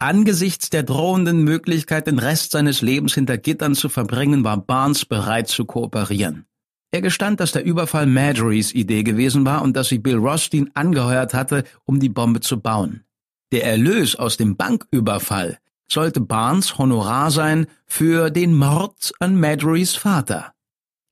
Angesichts 0.04 0.70
der 0.70 0.84
drohenden 0.84 1.46
Möglichkeit, 1.46 2.08
den 2.08 2.20
Rest 2.20 2.52
seines 2.52 2.82
Lebens 2.82 3.14
hinter 3.14 3.38
Gittern 3.38 3.74
zu 3.74 3.88
verbringen, 3.88 4.44
war 4.44 4.58
Barnes 4.58 5.06
bereit 5.06 5.48
zu 5.48 5.64
kooperieren. 5.64 6.46
Er 6.92 7.02
gestand, 7.02 7.40
dass 7.40 7.54
der 7.54 7.64
Überfall 7.64 8.06
Marjories 8.06 8.74
Idee 8.74 9.04
gewesen 9.04 9.46
war 9.46 9.62
und 9.62 9.78
dass 9.78 9.88
sie 9.88 10.00
Bill 10.00 10.18
Rothstein 10.18 10.70
angeheuert 10.74 11.34
hatte, 11.34 11.64
um 11.86 12.02
die 12.02 12.10
Bombe 12.10 12.42
zu 12.42 12.60
bauen. 12.60 13.06
Der 13.54 13.64
Erlös 13.64 14.18
aus 14.18 14.36
dem 14.36 14.58
Banküberfall 14.58 15.58
sollte 15.90 16.20
Barnes 16.20 16.78
Honorar 16.78 17.32
sein 17.32 17.68
für 17.86 18.30
den 18.30 18.58
Mord 18.58 19.14
an 19.22 19.40
Marjorie's 19.40 19.96
Vater. 19.96 20.52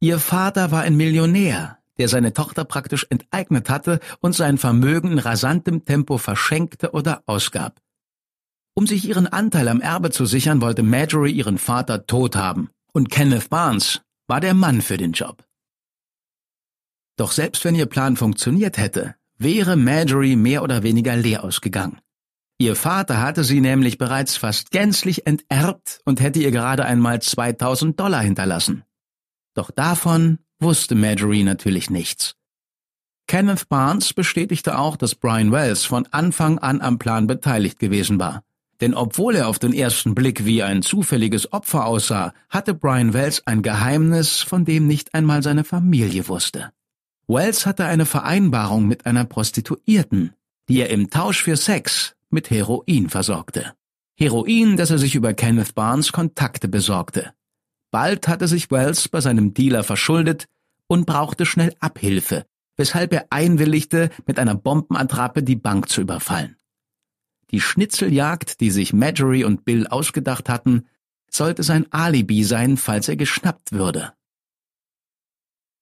Ihr 0.02 0.20
Vater 0.20 0.72
war 0.72 0.82
ein 0.82 0.98
Millionär, 0.98 1.78
der 1.98 2.10
seine 2.10 2.34
Tochter 2.34 2.66
praktisch 2.66 3.08
enteignet 3.10 3.70
hatte 3.70 4.02
und 4.20 4.36
sein 4.36 4.58
Vermögen 4.58 5.14
in 5.14 5.20
rasantem 5.20 5.86
Tempo 5.86 6.18
verschenkte 6.18 6.92
oder 6.92 7.24
ausgab. 7.26 7.80
Um 8.82 8.88
sich 8.88 9.08
ihren 9.08 9.28
Anteil 9.28 9.68
am 9.68 9.80
Erbe 9.80 10.10
zu 10.10 10.26
sichern, 10.26 10.60
wollte 10.60 10.82
Marjorie 10.82 11.34
ihren 11.34 11.60
Vater 11.60 12.08
tot 12.08 12.36
haben, 12.36 12.72
und 12.92 13.12
Kenneth 13.12 13.48
Barnes 13.48 14.02
war 14.26 14.42
der 14.42 14.56
Mann 14.56 14.82
für 14.82 14.98
den 14.98 15.12
Job. 15.12 15.46
Doch 17.16 17.32
selbst 17.32 17.64
wenn 17.64 17.76
ihr 17.76 17.86
Plan 17.86 18.18
funktioniert 18.18 18.80
hätte, 18.80 19.14
wäre 19.38 19.76
Marjorie 19.76 20.36
mehr 20.36 20.64
oder 20.64 20.82
weniger 20.82 21.16
leer 21.16 21.44
ausgegangen. 21.44 22.00
Ihr 22.58 22.76
Vater 22.76 23.22
hatte 23.22 23.44
sie 23.44 23.62
nämlich 23.62 24.00
bereits 24.00 24.36
fast 24.36 24.72
gänzlich 24.72 25.28
enterbt 25.28 26.02
und 26.06 26.20
hätte 26.20 26.40
ihr 26.40 26.50
gerade 26.50 26.84
einmal 26.84 27.22
2000 27.22 28.00
Dollar 28.00 28.24
hinterlassen. 28.24 28.84
Doch 29.54 29.70
davon 29.70 30.40
wusste 30.60 30.96
Marjorie 30.96 31.44
natürlich 31.44 31.92
nichts. 31.92 32.34
Kenneth 33.28 33.70
Barnes 33.70 34.12
bestätigte 34.16 34.80
auch, 34.80 34.98
dass 34.98 35.14
Brian 35.14 35.52
Wells 35.52 35.86
von 35.86 36.08
Anfang 36.08 36.58
an 36.58 36.82
am 36.82 36.98
Plan 36.98 37.28
beteiligt 37.28 37.78
gewesen 37.78 38.20
war. 38.20 38.42
Denn 38.82 38.96
obwohl 38.96 39.36
er 39.36 39.48
auf 39.48 39.60
den 39.60 39.74
ersten 39.74 40.16
Blick 40.16 40.44
wie 40.44 40.64
ein 40.64 40.82
zufälliges 40.82 41.54
Opfer 41.54 41.86
aussah, 41.86 42.34
hatte 42.50 42.74
Brian 42.74 43.14
Wells 43.14 43.46
ein 43.46 43.62
Geheimnis, 43.62 44.40
von 44.40 44.66
dem 44.66 44.88
nicht 44.88 45.14
einmal 45.14 45.44
seine 45.44 45.64
Familie 45.64 46.28
wusste. 46.28 46.72
Wells 47.28 47.68
hatte 47.68 47.86
eine 47.86 48.08
Vereinbarung 48.08 48.88
mit 48.88 49.06
einer 49.06 49.24
Prostituierten, 49.24 50.34
die 50.68 50.82
er 50.82 50.90
im 50.90 51.12
Tausch 51.12 51.44
für 51.44 51.56
Sex 51.56 52.16
mit 52.32 52.50
Heroin 52.50 53.10
versorgte. 53.10 53.74
Heroin, 54.18 54.78
das 54.78 54.90
er 54.90 54.98
sich 54.98 55.16
über 55.16 55.34
Kenneth 55.34 55.76
Barnes 55.76 56.12
Kontakte 56.12 56.68
besorgte. 56.68 57.34
Bald 57.92 58.28
hatte 58.28 58.48
sich 58.48 58.72
Wells 58.72 59.08
bei 59.10 59.22
seinem 59.22 59.54
Dealer 59.54 59.84
verschuldet 59.84 60.48
und 60.88 61.06
brauchte 61.06 61.46
schnell 61.46 61.74
Abhilfe, 61.80 62.46
weshalb 62.78 63.14
er 63.14 63.28
einwilligte, 63.30 64.10
mit 64.26 64.40
einer 64.40 64.56
Bombenattrappe 64.56 65.44
die 65.44 65.56
Bank 65.56 65.90
zu 65.90 66.02
überfallen. 66.02 66.56
Die 67.52 67.62
Schnitzeljagd, 67.62 68.62
die 68.62 68.72
sich 68.72 68.94
Marjorie 68.94 69.44
und 69.44 69.66
Bill 69.66 69.88
ausgedacht 69.88 70.50
hatten, 70.50 70.88
sollte 71.30 71.64
sein 71.64 71.86
Alibi 71.92 72.44
sein, 72.44 72.78
falls 72.78 73.08
er 73.10 73.16
geschnappt 73.16 73.72
würde. 73.72 74.14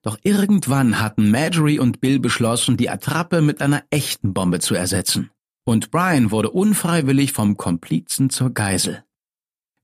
Doch 0.02 0.18
irgendwann 0.24 1.00
hatten 1.00 1.30
Marjorie 1.30 1.80
und 1.80 2.00
Bill 2.00 2.20
beschlossen, 2.20 2.78
die 2.78 2.90
Attrappe 2.90 3.42
mit 3.42 3.62
einer 3.62 3.84
echten 3.90 4.34
Bombe 4.34 4.60
zu 4.60 4.74
ersetzen. 4.74 5.30
Und 5.66 5.92
Brian 5.92 6.32
wurde 6.32 6.52
unfreiwillig 6.52 7.34
vom 7.34 7.58
Komplizen 7.58 8.30
zur 8.30 8.52
Geisel. 8.52 9.04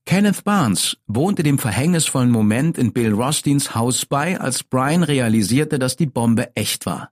Kenneth 0.06 0.44
Barnes 0.44 0.98
wohnte 1.08 1.44
dem 1.44 1.58
verhängnisvollen 1.58 2.32
Moment 2.32 2.78
in 2.78 2.94
Bill 2.94 3.14
Rothsteins 3.14 3.76
Haus 3.76 4.06
bei, 4.06 4.40
als 4.40 4.64
Brian 4.64 5.04
realisierte, 5.04 5.80
dass 5.80 5.96
die 5.96 6.06
Bombe 6.06 6.56
echt 6.56 6.86
war. 6.86 7.12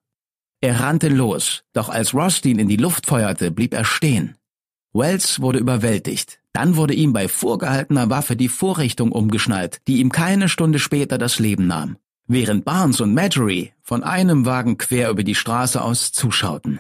Er 0.61 0.79
rannte 0.79 1.09
los, 1.09 1.63
doch 1.73 1.89
als 1.89 2.13
Rothstein 2.13 2.59
in 2.59 2.69
die 2.69 2.77
Luft 2.77 3.07
feuerte, 3.07 3.51
blieb 3.51 3.73
er 3.73 3.83
stehen. 3.83 4.37
Wells 4.93 5.41
wurde 5.41 5.59
überwältigt. 5.59 6.39
Dann 6.53 6.75
wurde 6.75 6.93
ihm 6.93 7.13
bei 7.13 7.27
vorgehaltener 7.27 8.11
Waffe 8.11 8.35
die 8.35 8.47
Vorrichtung 8.47 9.11
umgeschnallt, 9.11 9.81
die 9.87 9.99
ihm 9.99 10.11
keine 10.11 10.47
Stunde 10.49 10.77
später 10.77 11.17
das 11.17 11.39
Leben 11.39 11.65
nahm, 11.65 11.97
während 12.27 12.63
Barnes 12.63 13.01
und 13.01 13.15
Marjorie 13.15 13.73
von 13.81 14.03
einem 14.03 14.45
Wagen 14.45 14.77
quer 14.77 15.09
über 15.09 15.23
die 15.23 15.33
Straße 15.33 15.81
aus 15.81 16.11
zuschauten. 16.11 16.79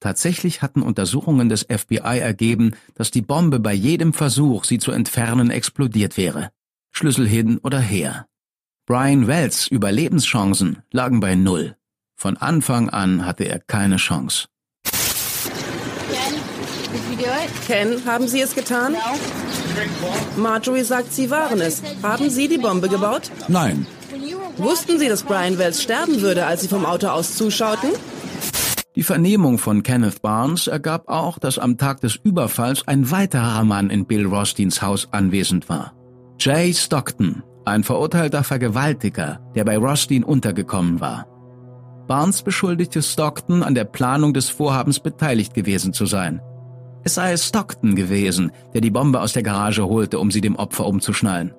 Tatsächlich 0.00 0.60
hatten 0.60 0.82
Untersuchungen 0.82 1.48
des 1.48 1.66
FBI 1.68 2.18
ergeben, 2.20 2.72
dass 2.94 3.10
die 3.10 3.22
Bombe 3.22 3.58
bei 3.58 3.72
jedem 3.72 4.12
Versuch, 4.12 4.64
sie 4.64 4.78
zu 4.78 4.92
entfernen, 4.92 5.50
explodiert 5.50 6.16
wäre. 6.16 6.50
Schlüssel 6.90 7.26
hin 7.26 7.58
oder 7.58 7.80
her. 7.80 8.26
Brian 8.86 9.26
Wells 9.26 9.66
Überlebenschancen 9.68 10.82
lagen 10.90 11.20
bei 11.20 11.36
Null. 11.36 11.76
Von 12.16 12.36
Anfang 12.36 12.90
an 12.90 13.24
hatte 13.24 13.44
er 13.44 13.60
keine 13.60 13.96
Chance. 13.96 14.48
Ken, 17.66 18.04
haben 18.06 18.28
Sie 18.28 18.40
es 18.40 18.54
getan? 18.54 18.94
Marjorie 20.36 20.82
sagt, 20.82 21.12
Sie 21.12 21.30
waren 21.30 21.60
es. 21.60 21.82
Haben 22.02 22.30
Sie 22.30 22.48
die 22.48 22.58
Bombe 22.58 22.88
gebaut? 22.88 23.30
Nein. 23.48 23.86
Wussten 24.56 24.98
Sie, 24.98 25.08
dass 25.08 25.22
Brian 25.22 25.58
Wells 25.58 25.82
sterben 25.82 26.20
würde, 26.20 26.46
als 26.46 26.62
Sie 26.62 26.68
vom 26.68 26.84
Auto 26.84 27.08
aus 27.08 27.36
zuschauten? 27.36 27.90
Die 28.96 29.02
Vernehmung 29.02 29.58
von 29.58 29.82
Kenneth 29.82 30.20
Barnes 30.20 30.66
ergab 30.66 31.08
auch, 31.08 31.38
dass 31.38 31.58
am 31.58 31.78
Tag 31.78 32.00
des 32.00 32.16
Überfalls 32.16 32.86
ein 32.86 33.10
weiterer 33.10 33.64
Mann 33.64 33.88
in 33.88 34.04
Bill 34.04 34.26
Rothsteins 34.26 34.82
Haus 34.82 35.08
anwesend 35.12 35.68
war. 35.68 35.94
Jay 36.38 36.74
Stockton, 36.74 37.42
ein 37.64 37.84
verurteilter 37.84 38.42
Vergewaltiger, 38.42 39.40
der 39.54 39.64
bei 39.64 39.78
Rothstein 39.78 40.24
untergekommen 40.24 41.00
war. 41.00 41.26
Barnes 42.08 42.42
beschuldigte 42.42 43.02
Stockton, 43.02 43.62
an 43.62 43.74
der 43.74 43.84
Planung 43.84 44.34
des 44.34 44.50
Vorhabens 44.50 44.98
beteiligt 44.98 45.54
gewesen 45.54 45.92
zu 45.92 46.06
sein. 46.06 46.40
Es 47.02 47.14
sei 47.14 47.36
Stockton 47.36 47.94
gewesen, 47.94 48.52
der 48.74 48.80
die 48.80 48.90
Bombe 48.90 49.20
aus 49.20 49.32
der 49.32 49.42
Garage 49.42 49.86
holte, 49.86 50.18
um 50.18 50.30
sie 50.30 50.40
dem 50.40 50.56
Opfer 50.56 50.86
umzuschnallen. 50.86 51.54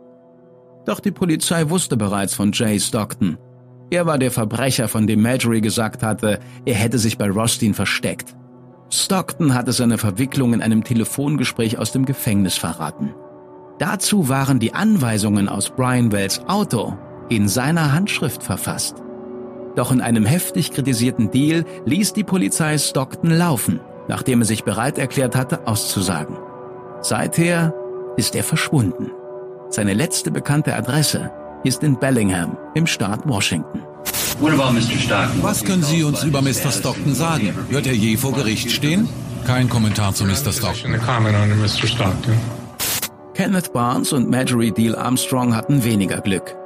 Doch 0.85 0.99
die 0.99 1.11
Polizei 1.11 1.69
wusste 1.69 1.97
bereits 1.97 2.33
von 2.33 2.51
Jay 2.51 2.79
Stockton. 2.79 3.37
Er 3.89 4.05
war 4.05 4.17
der 4.17 4.31
Verbrecher, 4.31 4.87
von 4.87 5.07
dem 5.07 5.21
Marjorie 5.21 5.61
gesagt 5.61 6.03
hatte, 6.03 6.39
er 6.65 6.75
hätte 6.75 6.97
sich 6.97 7.17
bei 7.17 7.29
Rothstein 7.29 7.73
versteckt. 7.73 8.35
Stockton 8.89 9.53
hatte 9.53 9.71
seine 9.73 9.97
Verwicklung 9.97 10.53
in 10.53 10.61
einem 10.61 10.83
Telefongespräch 10.83 11.77
aus 11.77 11.91
dem 11.91 12.05
Gefängnis 12.05 12.57
verraten. 12.57 13.13
Dazu 13.79 14.29
waren 14.29 14.59
die 14.59 14.73
Anweisungen 14.73 15.49
aus 15.49 15.71
Brian 15.71 16.11
Wells 16.11 16.41
Auto 16.47 16.97
in 17.29 17.47
seiner 17.47 17.93
Handschrift 17.93 18.43
verfasst. 18.43 19.01
Doch 19.75 19.91
in 19.91 20.01
einem 20.01 20.25
heftig 20.25 20.71
kritisierten 20.71 21.31
Deal 21.31 21.65
ließ 21.85 22.13
die 22.13 22.25
Polizei 22.25 22.77
Stockton 22.77 23.31
laufen 23.31 23.79
nachdem 24.11 24.41
er 24.41 24.45
sich 24.45 24.65
bereit 24.65 24.97
erklärt 24.97 25.37
hatte, 25.37 25.65
auszusagen. 25.67 26.35
Seither 27.01 27.73
ist 28.17 28.35
er 28.35 28.43
verschwunden. 28.43 29.09
Seine 29.69 29.93
letzte 29.93 30.31
bekannte 30.31 30.75
Adresse 30.75 31.31
ist 31.63 31.81
in 31.81 31.97
Bellingham 31.97 32.57
im 32.75 32.87
Staat 32.87 33.25
Washington. 33.25 33.83
Was 35.41 35.63
können 35.63 35.83
Sie 35.83 36.03
uns 36.03 36.25
über 36.25 36.41
Mr. 36.41 36.71
Stockton 36.71 37.15
sagen? 37.15 37.55
Wird 37.69 37.87
er 37.87 37.93
je 37.93 38.17
vor 38.17 38.33
Gericht 38.33 38.69
stehen? 38.71 39.07
Kein 39.47 39.69
Kommentar 39.69 40.13
zu 40.13 40.25
Mr. 40.25 40.51
Stockton. 40.51 40.99
Kenneth 43.33 43.71
Barnes 43.71 44.11
und 44.11 44.29
Marjorie 44.29 44.71
Deal 44.71 44.97
Armstrong 44.97 45.55
hatten 45.55 45.85
weniger 45.85 46.19
Glück. 46.19 46.57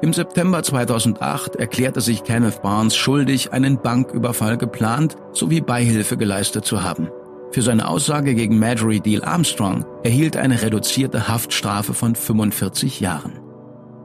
Im 0.00 0.12
September 0.12 0.62
2008 0.62 1.56
erklärte 1.56 2.00
sich 2.00 2.22
Kenneth 2.22 2.62
Barnes 2.62 2.94
schuldig, 2.94 3.52
einen 3.52 3.82
Banküberfall 3.82 4.56
geplant 4.56 5.16
sowie 5.32 5.60
Beihilfe 5.60 6.16
geleistet 6.16 6.64
zu 6.64 6.84
haben. 6.84 7.08
Für 7.50 7.62
seine 7.62 7.88
Aussage 7.88 8.36
gegen 8.36 8.60
Marjorie 8.60 9.00
Deal 9.00 9.24
Armstrong 9.24 9.84
erhielt 10.04 10.36
er 10.36 10.42
eine 10.42 10.62
reduzierte 10.62 11.26
Haftstrafe 11.26 11.94
von 11.94 12.14
45 12.14 13.00
Jahren. 13.00 13.40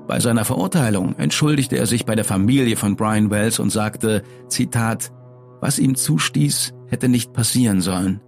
Bei 0.08 0.19
seiner 0.19 0.45
Verurteilung 0.45 1.15
entschuldigte 1.17 1.77
er 1.77 1.86
sich 1.86 2.06
bei 2.06 2.15
der 2.15 2.25
Familie 2.25 2.75
von 2.75 2.95
Brian 2.95 3.29
Wells 3.29 3.60
und 3.60 3.69
sagte, 3.69 4.23
Zitat, 4.47 5.12
was 5.62 5.77
ihm 5.77 5.93
zustieß, 5.93 6.73
hätte 6.88 7.08
nicht 7.08 7.34
passieren 7.34 7.82
sollen. 7.82 8.19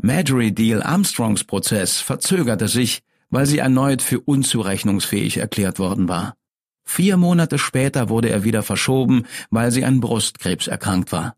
Marjorie 0.00 0.52
Deal 0.52 0.82
Armstrongs 0.82 1.42
Prozess 1.42 2.00
verzögerte 2.00 2.68
sich, 2.68 3.00
weil 3.30 3.46
sie 3.46 3.58
erneut 3.58 4.02
für 4.02 4.20
unzurechnungsfähig 4.20 5.38
erklärt 5.38 5.78
worden 5.78 6.08
war. 6.08 6.34
Vier 6.84 7.16
Monate 7.16 7.58
später 7.58 8.08
wurde 8.08 8.30
er 8.30 8.44
wieder 8.44 8.62
verschoben, 8.62 9.24
weil 9.50 9.70
sie 9.70 9.84
an 9.84 10.00
Brustkrebs 10.00 10.68
erkrankt 10.68 11.12
war. 11.12 11.36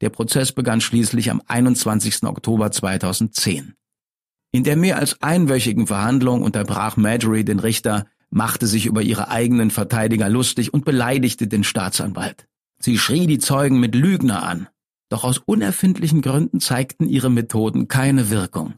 Der 0.00 0.10
Prozess 0.10 0.52
begann 0.52 0.80
schließlich 0.80 1.30
am 1.30 1.42
21. 1.46 2.22
Oktober 2.24 2.70
2010. 2.70 3.74
In 4.52 4.62
der 4.62 4.76
mehr 4.76 4.98
als 4.98 5.20
einwöchigen 5.20 5.88
Verhandlung 5.88 6.42
unterbrach 6.42 6.96
Marjorie 6.96 7.44
den 7.44 7.58
Richter, 7.58 8.06
machte 8.30 8.66
sich 8.66 8.86
über 8.86 9.02
ihre 9.02 9.28
eigenen 9.28 9.70
Verteidiger 9.70 10.28
lustig 10.28 10.72
und 10.72 10.84
beleidigte 10.84 11.46
den 11.46 11.64
Staatsanwalt. 11.64 12.46
Sie 12.78 12.98
schrie 12.98 13.26
die 13.26 13.38
Zeugen 13.38 13.80
mit 13.80 13.94
Lügner 13.94 14.42
an. 14.42 14.68
Doch 15.08 15.24
aus 15.24 15.38
unerfindlichen 15.38 16.22
Gründen 16.22 16.60
zeigten 16.60 17.08
ihre 17.08 17.30
Methoden 17.30 17.88
keine 17.88 18.30
Wirkung. 18.30 18.74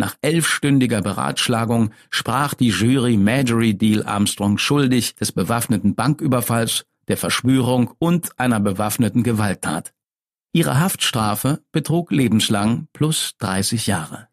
Nach 0.00 0.14
elfstündiger 0.22 1.02
Beratschlagung 1.02 1.90
sprach 2.08 2.54
die 2.54 2.68
Jury 2.68 3.16
Marjorie 3.16 3.74
Deal 3.74 4.06
Armstrong 4.06 4.56
schuldig 4.56 5.16
des 5.16 5.32
bewaffneten 5.32 5.96
Banküberfalls, 5.96 6.86
der 7.08 7.16
Verschwörung 7.16 7.90
und 7.98 8.38
einer 8.38 8.60
bewaffneten 8.60 9.24
Gewalttat. 9.24 9.92
Ihre 10.52 10.78
Haftstrafe 10.78 11.62
betrug 11.72 12.12
lebenslang 12.12 12.86
plus 12.92 13.34
30 13.38 13.88
Jahre. 13.88 14.28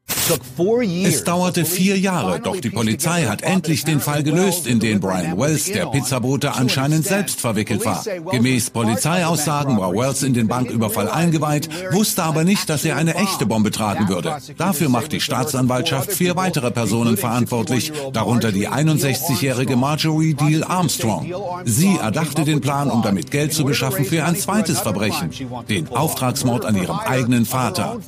Es 1.04 1.24
dauerte 1.24 1.66
vier 1.66 2.00
Jahre, 2.00 2.40
doch 2.40 2.60
die 2.60 2.70
Polizei 2.70 3.26
hat 3.26 3.44
endlich 3.44 3.84
den 3.84 4.00
Fall 4.00 4.24
gelöst, 4.24 4.66
in 4.66 4.80
den 4.80 5.00
Brian 5.00 5.38
Wells, 5.38 5.66
der 5.66 5.86
Pizzabote, 5.88 6.54
anscheinend 6.56 7.06
selbst 7.06 7.42
verwickelt 7.42 7.86
war. 7.86 8.04
Gemäß 8.32 8.72
Polizeiaussagen 8.72 9.78
war 9.78 9.92
Wells 9.94 10.24
in 10.24 10.34
den 10.34 10.48
Banküberfall 10.48 11.10
eingeweiht, 11.10 11.70
wusste 11.92 12.24
aber 12.24 12.44
nicht, 12.44 12.70
dass 12.70 12.86
er 12.86 12.96
eine 12.96 13.16
echte 13.16 13.46
Bombe 13.46 13.70
tragen 13.72 14.10
würde. 14.10 14.38
Dafür 14.58 14.90
macht 14.90 15.12
die 15.12 15.22
Staatsanwaltschaft 15.22 16.12
vier 16.12 16.36
weitere 16.36 16.72
Personen 16.72 17.18
verantwortlich, 17.18 17.92
darunter 18.14 18.52
die 18.52 18.68
61-jährige 18.68 19.76
Marjorie 19.76 20.34
Deal 20.34 20.64
Armstrong. 20.64 21.32
Sie 21.66 21.98
erdachte 21.98 22.46
den 22.46 22.62
Plan, 22.62 22.90
um 22.90 23.04
damit 23.04 23.30
Geld 23.30 23.54
zu 23.54 23.64
beschaffen 23.64 24.06
für 24.06 24.24
ein 24.26 24.36
zweites 24.36 24.80
Verbrechen, 24.80 25.30
den 25.70 25.88
Auftragsmord 25.90 26.66
an 26.66 26.76
ihrem 26.76 26.98
eigenen 26.98 27.46
Vater. 27.46 28.00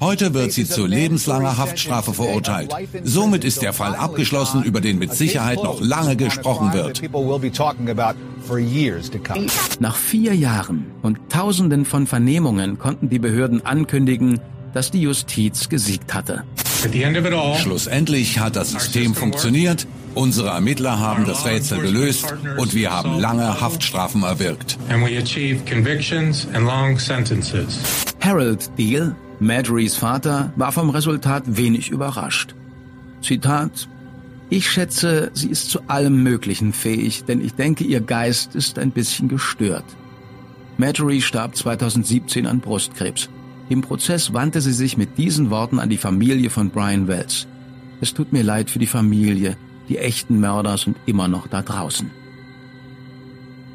Heute 0.00 0.34
wird 0.34 0.52
sie 0.52 0.68
zu 0.68 0.84
lebenslanger 0.86 1.45
langer 1.46 1.58
Haftstrafe 1.58 2.12
verurteilt. 2.12 2.74
Somit 3.04 3.44
ist 3.44 3.62
der 3.62 3.72
Fall 3.72 3.94
abgeschlossen, 3.94 4.62
über 4.62 4.80
den 4.80 4.98
mit 4.98 5.14
Sicherheit 5.14 5.62
noch 5.62 5.80
lange 5.80 6.16
gesprochen 6.16 6.72
wird. 6.72 7.02
Nach 9.80 9.96
vier 9.96 10.34
Jahren 10.34 10.86
und 11.02 11.18
Tausenden 11.28 11.84
von 11.84 12.06
Vernehmungen 12.06 12.78
konnten 12.78 13.08
die 13.08 13.18
Behörden 13.18 13.64
ankündigen, 13.64 14.40
dass 14.72 14.90
die 14.90 15.00
Justiz 15.00 15.68
gesiegt 15.68 16.14
hatte. 16.14 16.44
Schlussendlich 17.58 18.38
hat 18.38 18.56
das 18.56 18.72
System 18.72 19.14
funktioniert, 19.14 19.86
unsere 20.14 20.48
Ermittler 20.48 20.98
haben 20.98 21.24
das 21.24 21.46
Rätsel 21.46 21.80
gelöst 21.80 22.34
und 22.58 22.74
wir 22.74 22.92
haben 22.92 23.18
lange 23.18 23.60
Haftstrafen 23.60 24.22
erwirkt. 24.22 24.76
Harold 28.20 28.78
Deal 28.78 29.16
Marjorie's 29.38 29.96
Vater 29.96 30.52
war 30.56 30.72
vom 30.72 30.88
Resultat 30.90 31.44
wenig 31.46 31.90
überrascht. 31.90 32.54
Zitat 33.20 33.88
Ich 34.48 34.70
schätze, 34.70 35.30
sie 35.34 35.50
ist 35.50 35.70
zu 35.70 35.80
allem 35.88 36.22
Möglichen 36.22 36.72
fähig, 36.72 37.24
denn 37.24 37.40
ich 37.40 37.54
denke, 37.54 37.84
ihr 37.84 38.00
Geist 38.00 38.54
ist 38.54 38.78
ein 38.78 38.92
bisschen 38.92 39.28
gestört. 39.28 39.84
Marjorie 40.78 41.20
starb 41.20 41.56
2017 41.56 42.46
an 42.46 42.60
Brustkrebs. 42.60 43.28
Im 43.68 43.82
Prozess 43.82 44.32
wandte 44.32 44.60
sie 44.60 44.72
sich 44.72 44.96
mit 44.96 45.18
diesen 45.18 45.50
Worten 45.50 45.80
an 45.80 45.90
die 45.90 45.96
Familie 45.96 46.50
von 46.50 46.70
Brian 46.70 47.08
Wells. 47.08 47.46
Es 48.00 48.14
tut 48.14 48.32
mir 48.32 48.42
leid 48.42 48.70
für 48.70 48.78
die 48.78 48.86
Familie, 48.86 49.56
die 49.88 49.98
echten 49.98 50.40
Mörder 50.40 50.78
sind 50.78 50.96
immer 51.06 51.28
noch 51.28 51.46
da 51.46 51.62
draußen. 51.62 52.10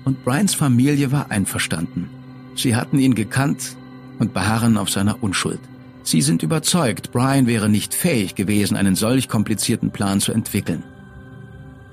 Und 0.05 0.23
Brians 0.23 0.55
Familie 0.55 1.11
war 1.11 1.29
einverstanden. 1.29 2.09
Sie 2.55 2.75
hatten 2.75 2.99
ihn 2.99 3.15
gekannt 3.15 3.75
und 4.21 4.35
beharren 4.35 4.77
auf 4.77 4.91
seiner 4.91 5.21
Unschuld. 5.23 5.59
Sie 6.03 6.21
sind 6.21 6.43
überzeugt, 6.43 7.11
Brian 7.11 7.47
wäre 7.47 7.69
nicht 7.69 7.95
fähig 7.95 8.35
gewesen, 8.35 8.77
einen 8.77 8.95
solch 8.95 9.27
komplizierten 9.27 9.89
Plan 9.89 10.21
zu 10.21 10.31
entwickeln. 10.31 10.83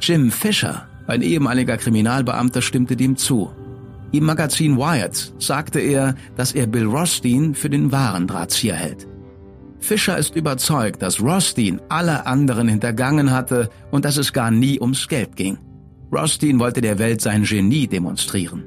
Jim 0.00 0.30
Fisher, 0.30 0.86
ein 1.06 1.22
ehemaliger 1.22 1.78
Kriminalbeamter, 1.78 2.60
stimmte 2.60 2.96
dem 2.96 3.16
zu. 3.16 3.50
Im 4.12 4.24
Magazin 4.24 4.76
Wired 4.76 5.32
sagte 5.38 5.80
er, 5.80 6.14
dass 6.36 6.52
er 6.52 6.66
Bill 6.66 6.84
Rothstein 6.86 7.54
für 7.54 7.70
den 7.70 7.92
wahren 7.92 8.26
Drahtzieher 8.26 8.76
hält. 8.76 9.08
Fischer 9.80 10.18
ist 10.18 10.36
überzeugt, 10.36 11.00
dass 11.00 11.22
Rothstein 11.22 11.80
alle 11.88 12.26
anderen 12.26 12.68
hintergangen 12.68 13.30
hatte 13.30 13.70
und 13.90 14.04
dass 14.04 14.18
es 14.18 14.34
gar 14.34 14.50
nie 14.50 14.78
ums 14.80 15.08
Geld 15.08 15.34
ging. 15.34 15.56
Rothstein 16.12 16.58
wollte 16.58 16.82
der 16.82 16.98
Welt 16.98 17.22
sein 17.22 17.44
Genie 17.44 17.86
demonstrieren. 17.86 18.64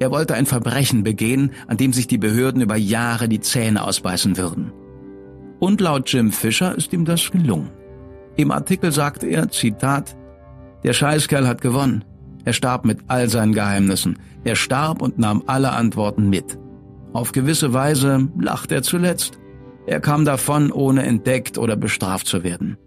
Er 0.00 0.10
wollte 0.10 0.34
ein 0.34 0.46
Verbrechen 0.46 1.04
begehen, 1.04 1.52
an 1.68 1.76
dem 1.76 1.92
sich 1.92 2.06
die 2.06 2.18
Behörden 2.18 2.62
über 2.62 2.76
Jahre 2.76 3.28
die 3.28 3.40
Zähne 3.40 3.84
ausbeißen 3.84 4.38
würden. 4.38 4.72
Und 5.58 5.80
laut 5.82 6.10
Jim 6.10 6.32
Fischer 6.32 6.74
ist 6.74 6.92
ihm 6.94 7.04
das 7.04 7.30
gelungen. 7.30 7.70
Im 8.36 8.50
Artikel 8.50 8.92
sagte 8.92 9.26
er, 9.26 9.50
Zitat, 9.50 10.16
der 10.82 10.94
Scheißkerl 10.94 11.46
hat 11.46 11.60
gewonnen. 11.60 12.04
Er 12.46 12.54
starb 12.54 12.86
mit 12.86 13.00
all 13.08 13.28
seinen 13.28 13.52
Geheimnissen. 13.52 14.18
Er 14.42 14.56
starb 14.56 15.02
und 15.02 15.18
nahm 15.18 15.42
alle 15.46 15.72
Antworten 15.72 16.30
mit. 16.30 16.58
Auf 17.12 17.32
gewisse 17.32 17.74
Weise 17.74 18.30
lacht 18.38 18.72
er 18.72 18.82
zuletzt. 18.82 19.38
Er 19.86 20.00
kam 20.00 20.24
davon, 20.24 20.72
ohne 20.72 21.02
entdeckt 21.02 21.58
oder 21.58 21.76
bestraft 21.76 22.26
zu 22.26 22.42
werden. 22.42 22.78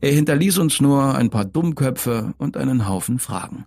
Er 0.00 0.12
hinterließ 0.12 0.56
uns 0.56 0.80
nur 0.80 1.14
ein 1.14 1.28
paar 1.28 1.44
Dummköpfe 1.44 2.32
und 2.38 2.56
einen 2.56 2.88
Haufen 2.88 3.18
Fragen. 3.18 3.66